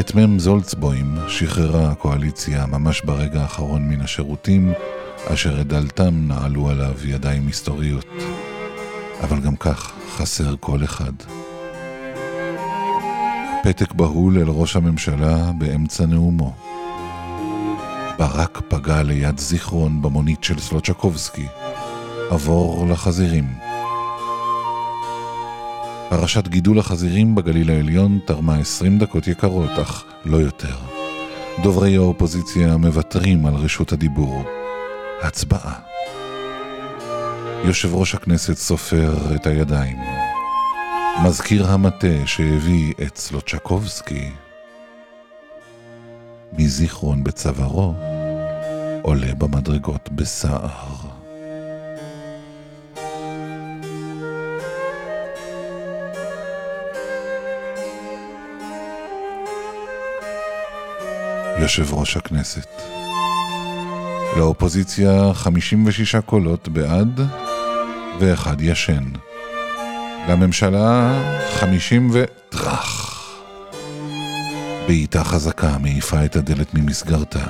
את 0.00 0.14
מ"ם 0.14 0.38
זולצבוים 0.38 1.14
שחררה 1.28 1.90
הקואליציה 1.90 2.66
ממש 2.66 3.02
ברגע 3.04 3.40
האחרון 3.40 3.88
מן 3.88 4.00
השירותים, 4.00 4.72
אשר 5.32 5.60
את 5.60 5.66
דלתם 5.66 6.14
נעלו 6.28 6.68
עליו 6.68 6.94
ידיים 7.04 7.46
מסתוריות. 7.46 8.06
אבל 9.22 9.40
גם 9.40 9.56
כך 9.56 9.92
חסר 10.16 10.54
כל 10.60 10.84
אחד. 10.84 11.12
פתק 13.62 13.92
בהול 13.92 14.38
אל 14.38 14.48
ראש 14.48 14.76
הממשלה 14.76 15.52
באמצע 15.58 16.06
נאומו. 16.06 16.52
ברק 18.18 18.60
פגע 18.68 19.02
ליד 19.02 19.38
זיכרון 19.38 20.02
במונית 20.02 20.44
של 20.44 20.58
סלוצ'קובסקי. 20.58 21.46
עבור 22.30 22.86
לחזירים. 22.90 23.44
פרשת 26.08 26.48
גידול 26.48 26.78
החזירים 26.78 27.34
בגליל 27.34 27.70
העליון 27.70 28.18
תרמה 28.24 28.56
20 28.58 28.98
דקות 28.98 29.26
יקרות, 29.28 29.70
אך 29.82 30.04
לא 30.24 30.36
יותר. 30.36 30.76
דוברי 31.62 31.96
האופוזיציה 31.96 32.76
מוותרים 32.76 33.46
על 33.46 33.54
רשות 33.54 33.92
הדיבור. 33.92 34.42
הצבעה. 35.22 35.74
יושב 37.64 37.94
ראש 37.94 38.14
הכנסת 38.14 38.56
סופר 38.56 39.34
את 39.34 39.46
הידיים. 39.46 40.27
מזכיר 41.24 41.66
המטה 41.66 42.26
שהביא 42.26 42.94
את 43.06 43.16
סלוצ'קובסקי 43.16 44.30
מזיכרון 46.52 47.24
בצווארו 47.24 47.94
עולה 49.02 49.34
במדרגות 49.38 50.08
בסער. 50.12 50.68
יושב 61.60 61.94
ראש 61.94 62.16
הכנסת. 62.16 62.68
לאופוזיציה 64.36 65.34
56 65.34 66.16
קולות 66.16 66.68
בעד 66.68 67.20
ואחד 68.20 68.60
ישן. 68.60 69.04
לממשלה 70.28 71.22
50 71.60 72.10
וטראח. 72.12 73.24
בעיטה 74.86 75.24
חזקה 75.24 75.78
מעיפה 75.78 76.24
את 76.24 76.36
הדלת 76.36 76.74
ממסגרתה. 76.74 77.44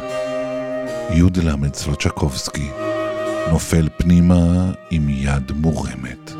י"ל 1.11 1.51
סלוצ'קובסקי 1.74 2.70
נופל 3.51 3.89
פנימה 3.97 4.70
עם 4.91 5.09
יד 5.09 5.53
מורמת. 5.57 6.33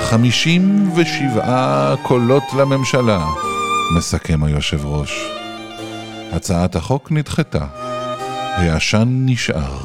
חמישים 0.00 0.92
ושבעה 0.96 1.94
קולות 2.02 2.44
לממשלה, 2.58 3.26
מסכם 3.96 4.44
היושב 4.44 4.86
ראש. 4.86 5.12
הצעת 6.32 6.76
החוק 6.76 7.12
נדחתה. 7.12 7.66
העשן 8.56 9.08
נשאר. 9.08 9.78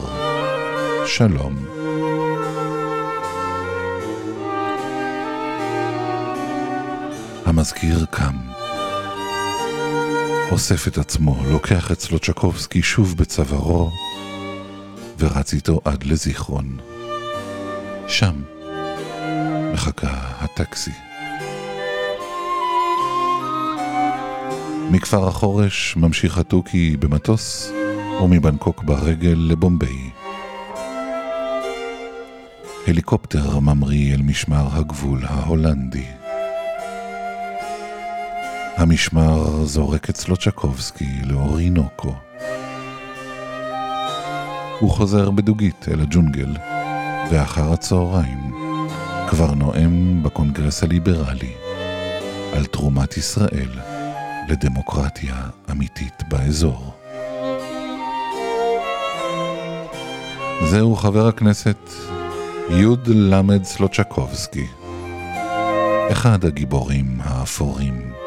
שלום. 1.05 1.76
המזכיר 7.57 8.05
קם. 8.11 8.35
אוסף 10.51 10.87
את 10.87 10.97
עצמו, 10.97 11.43
לוקח 11.51 11.91
את 11.91 11.99
סלוצ'קובסקי 11.99 12.83
שוב 12.83 13.17
בצווארו, 13.17 13.91
ורץ 15.19 15.53
איתו 15.53 15.81
עד 15.85 16.03
לזיכרון. 16.03 16.77
שם 18.07 18.41
מחכה 19.73 20.13
הטקסי. 20.39 20.91
מכפר 24.91 25.27
החורש 25.27 25.95
ממשיך 25.97 26.37
התוכי 26.37 26.97
במטוס, 26.97 27.71
ומבנקוק 28.23 28.83
ברגל 28.83 29.37
לבומביי. 29.37 30.09
הליקופטר 32.87 33.59
ממריא 33.59 34.13
אל 34.13 34.21
משמר 34.21 34.67
הגבול 34.71 35.25
ההולנדי. 35.25 36.16
המשמר 38.77 39.65
זורק 39.65 40.09
את 40.09 40.17
סלוצ'קובסקי 40.17 41.21
לאורינוקו. 41.23 42.15
הוא 44.79 44.91
חוזר 44.91 45.31
בדוגית 45.31 45.85
אל 45.91 46.01
הג'ונגל, 46.01 46.55
ואחר 47.31 47.73
הצהריים 47.73 48.53
כבר 49.29 49.53
נואם 49.53 50.23
בקונגרס 50.23 50.83
הליברלי 50.83 51.53
על 52.53 52.65
תרומת 52.65 53.17
ישראל 53.17 53.69
לדמוקרטיה 54.49 55.35
אמיתית 55.71 56.23
באזור. 56.29 56.93
זהו 60.63 60.95
חבר 60.95 61.27
הכנסת 61.27 61.89
יוד 62.69 63.07
למד 63.07 63.63
סלוצ'קובסקי, 63.63 64.67
אחד 66.11 66.45
הגיבורים 66.45 67.17
האפורים. 67.23 68.26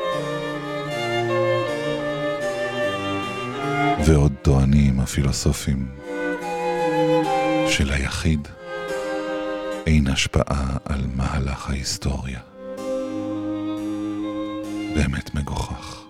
ועוד 4.07 4.33
טוענים 4.43 5.01
הפילוסופים 5.01 5.89
שליחיד 7.69 8.49
אין 9.87 10.07
השפעה 10.07 10.77
על 10.85 11.01
מהלך 11.15 11.71
ההיסטוריה. 11.71 12.41
באמת 14.95 15.35
מגוחך. 15.35 16.10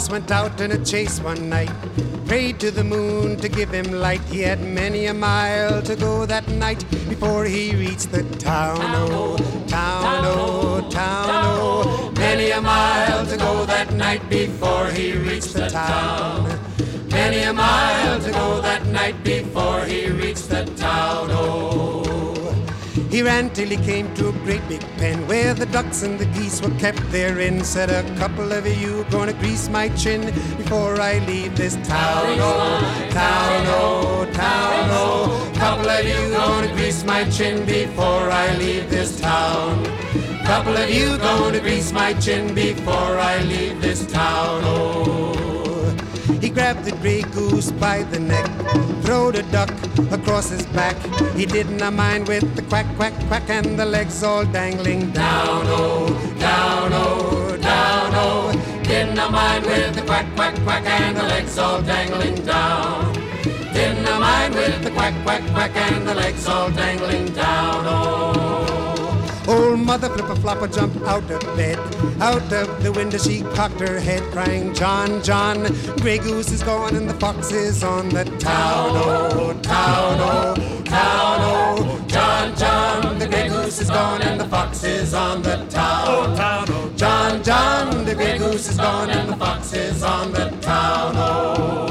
Fox 0.00 0.10
went 0.10 0.30
out 0.30 0.60
in 0.60 0.72
a 0.72 0.84
chase 0.84 1.20
one 1.20 1.48
night, 1.48 1.72
prayed 2.26 2.58
to 2.58 2.70
the 2.70 2.84
moon 2.84 3.36
to 3.36 3.48
give 3.48 3.70
him 3.70 3.92
light. 3.92 4.22
He 4.32 4.40
had 4.40 4.60
many 4.60 5.06
a 5.06 5.14
mile 5.14 5.82
to 5.82 5.94
go 5.96 6.26
that 6.26 6.48
night 6.48 6.84
before 7.08 7.44
he 7.44 7.74
reached 7.76 8.10
the 8.10 8.22
town. 8.38 8.78
Oh, 8.80 9.36
town, 9.68 10.24
oh, 10.24 10.88
town, 10.90 11.28
oh. 11.28 11.82
oh. 11.84 12.12
Many 12.12 12.50
a 12.50 12.60
mile 12.60 13.26
to 13.26 13.36
go 13.36 13.66
that 13.66 13.92
night 13.92 14.22
before 14.30 14.86
he 14.86 15.12
reached 15.12 15.54
the 15.54 15.68
town. 15.68 16.58
Many 17.10 17.42
a 17.42 17.52
mile 17.52 18.20
to 18.20 18.30
go 18.30 18.60
that 18.62 18.86
night 18.86 19.22
before 19.22 19.84
he 19.84 20.08
reached 20.08 20.48
the 20.48 20.64
town. 20.76 21.28
Oh. 21.30 22.39
He 23.10 23.22
ran 23.22 23.50
till 23.50 23.68
he 23.68 23.76
came 23.76 24.14
to 24.14 24.28
a 24.28 24.32
great 24.44 24.66
big 24.68 24.80
pen 24.96 25.26
where 25.26 25.52
the 25.52 25.66
ducks 25.66 26.04
and 26.04 26.16
the 26.16 26.26
geese 26.26 26.62
were 26.62 26.70
kept 26.78 27.02
therein. 27.10 27.64
Said 27.64 27.90
a 27.90 28.04
couple 28.16 28.52
of 28.52 28.64
you 28.66 29.04
gonna 29.10 29.32
grease 29.32 29.68
my 29.68 29.88
chin 29.90 30.26
before 30.56 31.00
I 31.00 31.18
leave 31.26 31.56
this 31.56 31.74
town. 31.88 32.38
Oh, 32.38 33.08
town, 33.10 33.64
oh, 33.66 34.30
town, 34.32 34.88
oh. 34.92 35.52
Couple 35.56 35.90
of 35.90 36.04
you 36.06 36.30
gonna 36.30 36.72
grease 36.74 37.02
my 37.04 37.28
chin 37.28 37.66
before 37.66 38.30
I 38.30 38.56
leave 38.56 38.88
this 38.88 39.20
town. 39.20 39.84
Couple 40.44 40.76
of 40.76 40.88
you 40.88 41.18
gonna 41.18 41.58
grease 41.58 41.92
my 41.92 42.12
chin 42.14 42.54
before 42.54 43.18
I 43.18 43.42
leave 43.42 43.80
this 43.80 44.06
town. 44.06 44.62
Oh. 44.64 45.59
He 46.40 46.48
grabbed 46.48 46.84
the 46.84 46.92
gray 47.02 47.22
goose 47.22 47.70
by 47.72 48.02
the 48.04 48.20
neck, 48.20 48.46
throwed 49.02 49.36
a 49.36 49.42
duck 49.44 49.70
across 50.10 50.50
his 50.50 50.66
back. 50.66 50.96
He 51.34 51.46
didn't 51.46 51.82
mind 51.94 52.28
with 52.28 52.54
the 52.54 52.62
quack, 52.62 52.86
quack, 52.96 53.14
quack, 53.28 53.48
and 53.48 53.78
the 53.78 53.86
legs 53.86 54.22
all 54.22 54.44
dangling 54.44 55.10
down, 55.12 55.64
oh, 55.66 56.08
down, 56.38 56.90
oh, 56.92 57.56
down, 57.56 58.12
oh. 58.14 58.80
Didn't 58.84 59.16
mind 59.32 59.66
with 59.66 59.94
the 59.94 60.02
quack, 60.02 60.26
quack, 60.36 60.54
quack, 60.64 60.86
and 60.86 61.16
the 61.16 61.22
legs 61.22 61.58
all 61.58 61.80
dangling 61.82 62.44
down. 62.44 63.12
Didn't 63.72 64.04
mind 64.04 64.54
with 64.54 64.82
the 64.82 64.90
quack, 64.90 65.14
quack, 65.22 65.42
quack, 65.52 65.76
and 65.76 66.06
the 66.06 66.14
legs 66.14 66.46
all 66.46 66.70
dangling 66.70 67.32
down, 67.32 67.84
oh. 67.86 68.19
Old 69.50 69.80
mother 69.80 70.08
flipper 70.10 70.36
flopper 70.36 70.68
jumped 70.68 71.02
out 71.02 71.28
of 71.28 71.40
bed. 71.56 71.76
Out 72.22 72.52
of 72.52 72.82
the 72.84 72.92
window 72.92 73.18
she 73.18 73.42
cocked 73.56 73.80
her 73.80 73.98
head, 73.98 74.22
crying, 74.30 74.72
John, 74.72 75.20
John, 75.24 75.66
Grey 75.96 76.18
Goose 76.18 76.52
is 76.52 76.62
gone 76.62 76.94
and 76.94 77.10
the 77.10 77.14
fox 77.14 77.50
is 77.50 77.82
on 77.82 78.10
the 78.10 78.24
town. 78.38 78.90
Oh, 78.94 79.52
town, 79.60 80.18
oh, 80.20 80.82
town, 80.84 81.38
oh, 81.42 82.04
John, 82.06 82.56
John, 82.56 83.18
the 83.18 83.26
Grey 83.26 83.48
Goose 83.48 83.80
is 83.80 83.90
gone 83.90 84.22
and 84.22 84.40
the 84.40 84.46
fox 84.46 84.84
is 84.84 85.14
on 85.14 85.42
the 85.42 85.56
town. 85.68 86.04
Oh, 86.06 86.36
town, 86.36 86.66
oh, 86.68 86.92
John, 86.94 87.42
John, 87.42 88.04
the 88.04 88.14
Grey 88.14 88.38
Goose 88.38 88.68
is 88.68 88.76
gone 88.76 89.10
and 89.10 89.30
the 89.30 89.36
fox 89.36 89.72
is 89.72 90.04
on 90.04 90.30
the 90.30 90.50
town. 90.60 91.14
Oh. 91.16 91.89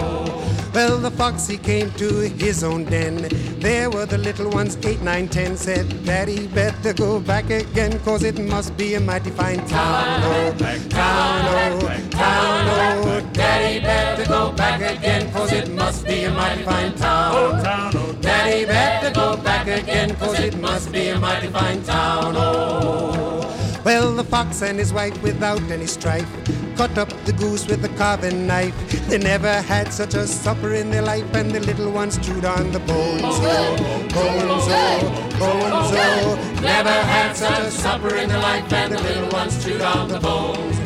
Well, 0.80 0.98
the 0.98 1.12
fox 1.12 1.46
he 1.46 1.58
came 1.58 1.92
to 1.96 2.08
his 2.40 2.64
own 2.64 2.86
den. 2.86 3.28
There 3.60 3.90
were 3.90 4.06
the 4.06 4.18
little 4.18 4.50
ones, 4.50 4.78
eight, 4.86 5.02
nine, 5.02 5.28
ten, 5.28 5.58
said, 5.58 6.06
Daddy, 6.06 6.48
better 6.48 6.94
go 6.94 7.20
back 7.20 7.50
again, 7.50 8.00
cause 8.00 8.24
it 8.24 8.40
must 8.40 8.78
be 8.78 8.94
a 8.94 9.02
mighty 9.02 9.30
fine 9.30 9.60
town. 9.68 10.24
Oh, 10.24 10.56
town, 10.88 11.42
oh, 11.50 12.10
town, 12.12 12.68
oh, 13.10 13.30
Daddy, 13.34 13.82
better 13.82 14.26
go 14.26 14.54
back 14.54 14.80
again, 14.80 15.30
cause 15.34 15.52
it 15.52 15.70
must 15.70 16.08
be 16.08 16.24
a 16.24 16.32
mighty 16.32 16.64
fine 16.64 16.96
town. 16.96 17.34
Oh, 17.36 17.92
oh 17.96 18.14
Daddy, 18.22 18.64
better 18.64 19.12
go 19.14 19.36
back 19.36 19.68
again, 19.68 20.16
cause 20.16 20.40
it 20.40 20.58
must 20.62 20.94
be 20.94 21.10
a 21.10 21.20
mighty 21.20 21.48
fine 21.48 21.84
town. 21.84 22.36
Oh. 22.38 23.39
Well, 23.86 24.14
the 24.14 24.24
fox 24.24 24.62
and 24.62 24.78
his 24.78 24.92
wife, 24.92 25.22
without 25.24 25.62
any 25.72 25.88
strife, 25.88 26.30
cut 26.76 26.98
up 26.98 27.10
the 27.26 27.34
goose 27.34 27.66
with 27.68 27.84
a 27.86 27.90
carving 27.98 28.46
knife. 28.46 28.76
They 29.08 29.18
never 29.18 29.62
had 29.62 29.94
such 29.94 30.14
a 30.14 30.28
supper 30.28 30.74
in 30.74 30.92
their 30.92 31.02
life, 31.02 31.34
and 31.34 31.52
the 31.52 31.60
little 31.62 31.92
ones 31.92 32.18
chewed 32.18 32.46
on 32.46 32.72
the 32.72 32.80
bones. 32.80 33.22
Oh, 33.24 33.32
oh 33.32 34.00
bones, 34.10 34.66
oh, 34.68 35.32
oh 35.36 35.40
bones, 35.40 35.92
oh. 35.96 36.62
Never 36.62 36.90
had 36.90 37.34
such 37.34 37.60
a 37.60 37.72
supper 37.72 38.16
in 38.16 38.30
their 38.30 38.40
life, 38.40 38.72
and 38.74 38.94
the 38.94 39.02
little 39.02 39.30
ones 39.30 39.64
chewed 39.64 39.82
on 39.82 40.10
the 40.10 40.20
bones. 40.20 40.78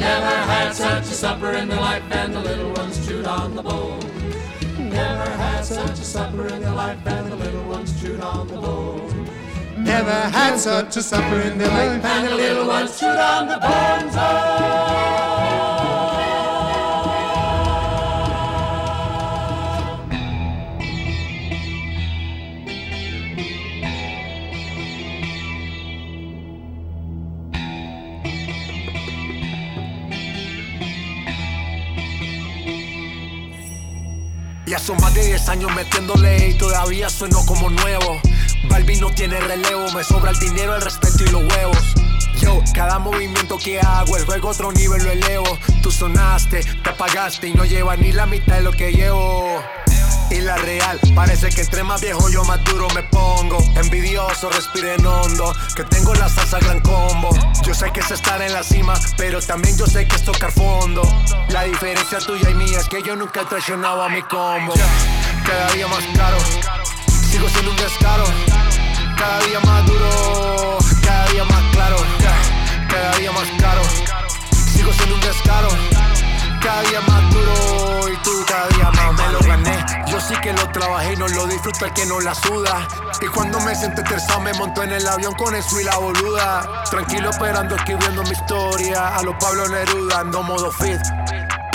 Never 0.00 0.36
had 0.50 0.72
such 0.72 1.04
a 1.04 1.14
supper 1.14 1.52
in 1.52 1.68
their 1.68 1.80
life, 1.80 2.02
and 2.10 2.34
the 2.34 2.40
little 2.40 2.72
ones 2.72 3.06
chewed 3.06 3.26
on 3.26 3.54
the 3.54 3.62
bones. 3.62 4.04
Never 4.78 5.30
had 5.30 5.64
such 5.64 5.98
a 5.98 6.04
supper 6.04 6.48
in 6.48 6.62
their 6.62 6.74
life, 6.74 6.98
and 7.06 7.32
the 7.32 7.36
little 7.36 7.64
ones 7.64 8.00
chewed 8.00 8.20
on 8.20 8.48
the 8.48 8.54
bones. 8.54 9.23
Never 9.84 10.10
had 10.10 10.56
such 10.58 10.96
a 10.96 11.02
supper 11.02 11.40
in 11.40 11.58
their 11.58 11.68
life, 11.68 12.04
and 12.04 12.26
the 12.26 12.34
little 12.34 12.66
ones 12.66 12.98
chewed 12.98 13.18
on 13.18 13.48
the 13.48 13.58
bones. 13.58 14.14
Ya 34.66 34.78
son 34.78 34.96
más 34.96 35.14
de 35.14 35.26
10 35.26 35.48
años 35.50 35.72
metiéndole 35.74 36.48
y 36.48 36.54
todavía 36.54 37.10
sueno 37.10 37.44
como 37.46 37.68
nuevo. 37.68 38.18
Balvin 38.68 39.00
no 39.00 39.10
tiene 39.10 39.40
relevo, 39.40 39.90
me 39.92 40.04
sobra 40.04 40.30
el 40.30 40.38
dinero, 40.38 40.74
el 40.74 40.82
respeto 40.82 41.24
y 41.24 41.28
los 41.28 41.42
huevos. 41.42 41.94
Yo, 42.40 42.60
cada 42.74 42.98
movimiento 42.98 43.58
que 43.58 43.80
hago, 43.80 44.16
el 44.16 44.24
juego 44.24 44.48
otro 44.48 44.72
nivel 44.72 45.04
lo 45.04 45.10
elevo. 45.10 45.58
Tú 45.82 45.90
sonaste, 45.90 46.64
te 46.64 46.90
apagaste 46.90 47.48
y 47.48 47.54
no 47.54 47.64
lleva 47.64 47.96
ni 47.96 48.12
la 48.12 48.26
mitad 48.26 48.56
de 48.56 48.62
lo 48.62 48.72
que 48.72 48.92
llevo. 48.92 49.62
Y 50.30 50.40
la 50.40 50.56
real, 50.56 50.98
parece 51.14 51.50
que 51.50 51.60
entre 51.60 51.84
más 51.84 52.00
viejo 52.00 52.28
yo 52.28 52.44
más 52.44 52.62
duro 52.64 52.88
me 52.94 53.02
pongo. 53.04 53.58
Envidioso, 53.76 54.50
respiren 54.50 55.06
hondo, 55.06 55.54
que 55.76 55.84
tengo 55.84 56.14
la 56.14 56.28
salsa 56.28 56.58
gran 56.58 56.80
combo. 56.80 57.30
Yo 57.64 57.74
sé 57.74 57.92
que 57.92 58.00
es 58.00 58.10
estar 58.10 58.40
en 58.42 58.52
la 58.52 58.62
cima, 58.62 58.94
pero 59.16 59.40
también 59.40 59.76
yo 59.76 59.86
sé 59.86 60.06
que 60.08 60.16
es 60.16 60.24
tocar 60.24 60.50
fondo. 60.50 61.02
La 61.50 61.62
diferencia 61.64 62.18
tuya 62.18 62.50
y 62.50 62.54
mía 62.54 62.78
es 62.78 62.88
que 62.88 63.02
yo 63.02 63.14
nunca 63.14 63.42
he 63.42 63.44
traicionado 63.44 64.02
a 64.02 64.08
mi 64.08 64.22
combo. 64.22 64.74
Cada 65.46 65.72
día 65.72 65.86
más 65.86 66.04
caro, 66.16 66.38
sigo 67.44 67.48
siendo 67.48 67.70
un 67.72 67.76
descaro. 67.76 68.24
Cada 69.16 69.38
día 69.44 69.60
más 69.60 69.86
duro, 69.86 70.78
cada 71.02 71.28
día 71.28 71.44
más 71.44 71.62
claro. 71.72 71.96
Cada 72.88 73.18
día 73.18 73.32
más 73.32 73.48
caro, 73.60 73.82
sigo 74.72 74.92
siendo 74.92 75.14
un 75.14 75.20
descaro. 75.20 75.68
Cada 76.62 76.82
día 76.82 77.00
más 77.02 77.34
duro 77.34 78.08
y 78.08 78.16
tú 78.22 78.30
cada 78.46 78.68
día 78.68 78.90
más 78.90 79.12
me 79.12 79.32
lo 79.32 79.40
gané. 79.40 79.84
Yo 80.06 80.20
sí 80.20 80.34
que 80.42 80.52
lo 80.52 80.66
trabajé 80.70 81.12
y 81.12 81.16
no 81.16 81.28
lo 81.28 81.46
disfruta 81.46 81.86
el 81.86 81.92
que 81.92 82.06
no 82.06 82.20
la 82.20 82.34
suda. 82.34 82.88
Y 83.20 83.26
cuando 83.26 83.60
me 83.60 83.74
senté 83.74 84.02
tersado 84.02 84.40
me 84.40 84.52
monto 84.54 84.82
en 84.82 84.92
el 84.92 85.06
avión 85.06 85.34
con 85.34 85.54
eso 85.54 85.80
y 85.80 85.84
la 85.84 85.96
boluda. 85.96 86.84
Tranquilo 86.90 87.30
esperando 87.30 87.76
escribiendo 87.76 88.22
mi 88.22 88.30
historia. 88.30 89.16
A 89.16 89.22
los 89.22 89.34
Pablo 89.36 89.68
Neruda 89.68 90.20
ando 90.20 90.42
modo 90.42 90.70
fit. 90.72 91.00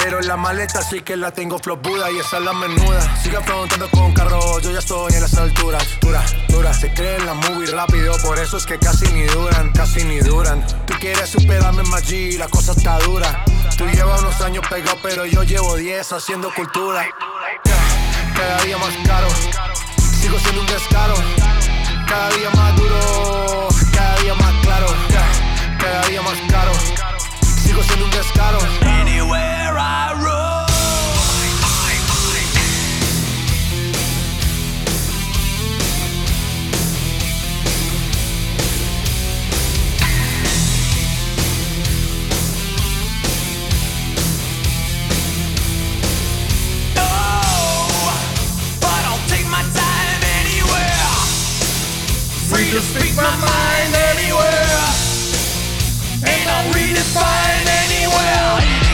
Pero 0.04 0.20
en 0.20 0.28
la 0.28 0.38
maleta 0.38 0.82
sí 0.82 1.02
que 1.02 1.18
la 1.18 1.32
tengo 1.32 1.60
flop 1.60 1.86
Buda 1.86 2.10
y 2.12 2.20
esa 2.20 2.38
es 2.38 2.44
la 2.44 2.54
menuda. 2.54 3.02
Siga 3.22 3.42
preguntando 3.42 3.90
con 3.92 4.14
carro, 4.14 4.60
yo 4.60 4.72
ya 4.72 4.80
estoy 4.80 5.14
en 5.14 5.22
las 5.22 5.34
alturas. 5.36 5.84
Dura, 6.02 6.24
dura, 6.48 6.74
se 6.74 6.94
creen 6.94 7.26
la 7.26 7.34
movie 7.34 7.68
rápido, 7.68 8.16
por 8.24 8.40
eso 8.40 8.58
es 8.58 8.66
que 8.66 8.78
casi 8.80 9.08
ni 9.12 9.24
duran, 9.24 9.72
casi 9.74 10.04
ni 10.04 10.20
duran. 10.20 10.66
Tú 10.86 10.94
quieres 11.00 11.30
superarme 11.30 11.84
más 11.84 12.04
G, 12.04 12.38
la 12.38 12.48
cosa 12.48 12.72
está 12.72 12.98
dura. 13.00 13.44
Tú 13.78 13.86
llevas 13.88 14.22
unos 14.22 14.40
años 14.42 14.66
pegado, 14.70 14.98
pero 15.04 15.26
yo 15.26 15.44
llevo 15.44 15.76
10 15.76 16.14
haciendo 16.14 16.54
cultura. 16.54 17.06
Cada 18.36 18.64
día 18.64 18.78
más 18.78 18.94
caro, 19.06 19.28
sigo 20.22 20.40
siendo 20.40 20.62
un 20.62 20.68
descaro. 20.68 21.16
Cada 22.08 22.30
día 22.32 22.50
más 22.52 22.76
duro, 22.76 23.68
cada 23.94 24.16
día 24.22 24.34
más 24.36 24.54
claro. 24.64 24.88
Cada 25.80 26.08
día 26.08 26.22
más 26.22 26.38
caro, 26.50 26.72
sigo 27.60 27.84
siendo 27.84 28.06
un 28.06 28.12
descaro. 28.12 28.58
Anywhere 28.82 29.78
I 29.78 30.14
roam. 30.22 30.60
Free 52.50 52.72
to 52.72 52.82
speak 52.82 53.16
my 53.16 53.36
mind 53.38 53.96
anywhere. 53.96 55.09
And 56.22 56.50
I'll 56.50 56.74
redefine 56.74 57.66
anywhere. 57.84 58.89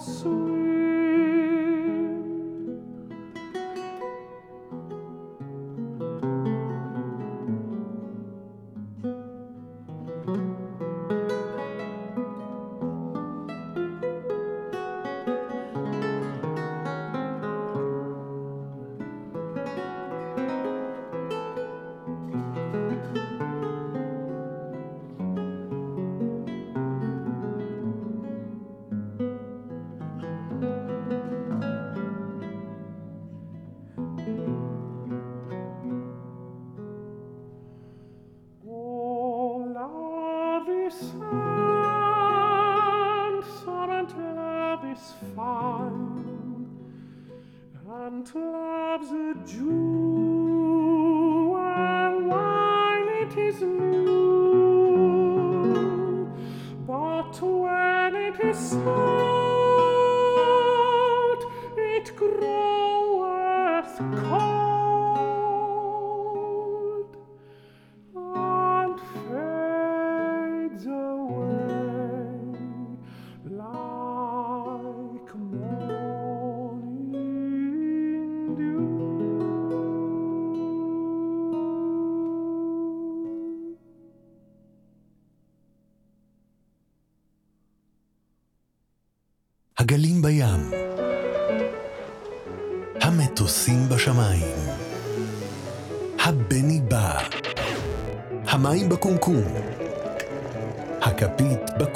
nosso 0.00 0.39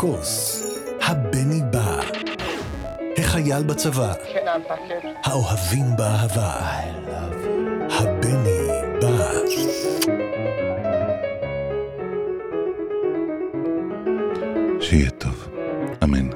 בכוס, 0.05 0.63
הבני 1.03 1.61
בא, 1.71 2.01
החייל 3.19 3.63
בצבא, 3.63 4.13
האוהבים 5.25 5.85
באהבה, 5.97 6.53
הבני 7.91 8.69
בא. 9.01 9.33
שיהיה 14.81 15.11
טוב, 15.11 15.49
אמן. 16.05 16.29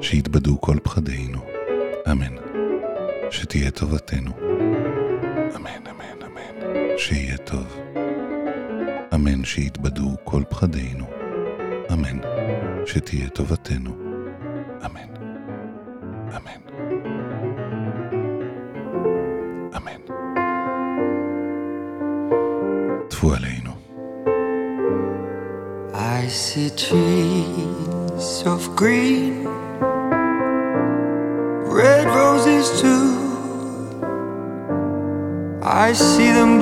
שיתבדו 0.00 0.60
כל 0.60 0.76
פחדינו, 0.82 1.38
אמן. 2.10 2.36
שתהיה 3.30 3.70
טובתנו, 3.70 4.30
אמן, 5.56 5.86
אמן, 5.90 6.22
אמן. 6.26 6.68
שיהיה 6.98 7.36
טוב, 7.36 7.76
אמן. 9.14 9.44
שיתבדו 9.44 10.10
כל 10.24 10.42
פחדינו, 10.48 11.25
אמן. 11.92 12.18
שתהיה 12.86 13.28
טובתנו, 13.28 13.90
אמן, 14.86 15.10
אמן. 16.36 16.60
אמן. 19.76 20.00
טפו 23.08 23.32
עלינו. 23.34 23.70
I 25.94 26.28
see 26.28 26.70
trees 26.70 28.28
of 28.54 28.62
green, 28.80 29.34
red 31.80 32.06
roses 32.20 32.66
too. 32.80 33.06
I 35.62 35.92
see 35.92 36.30
them 36.38 36.55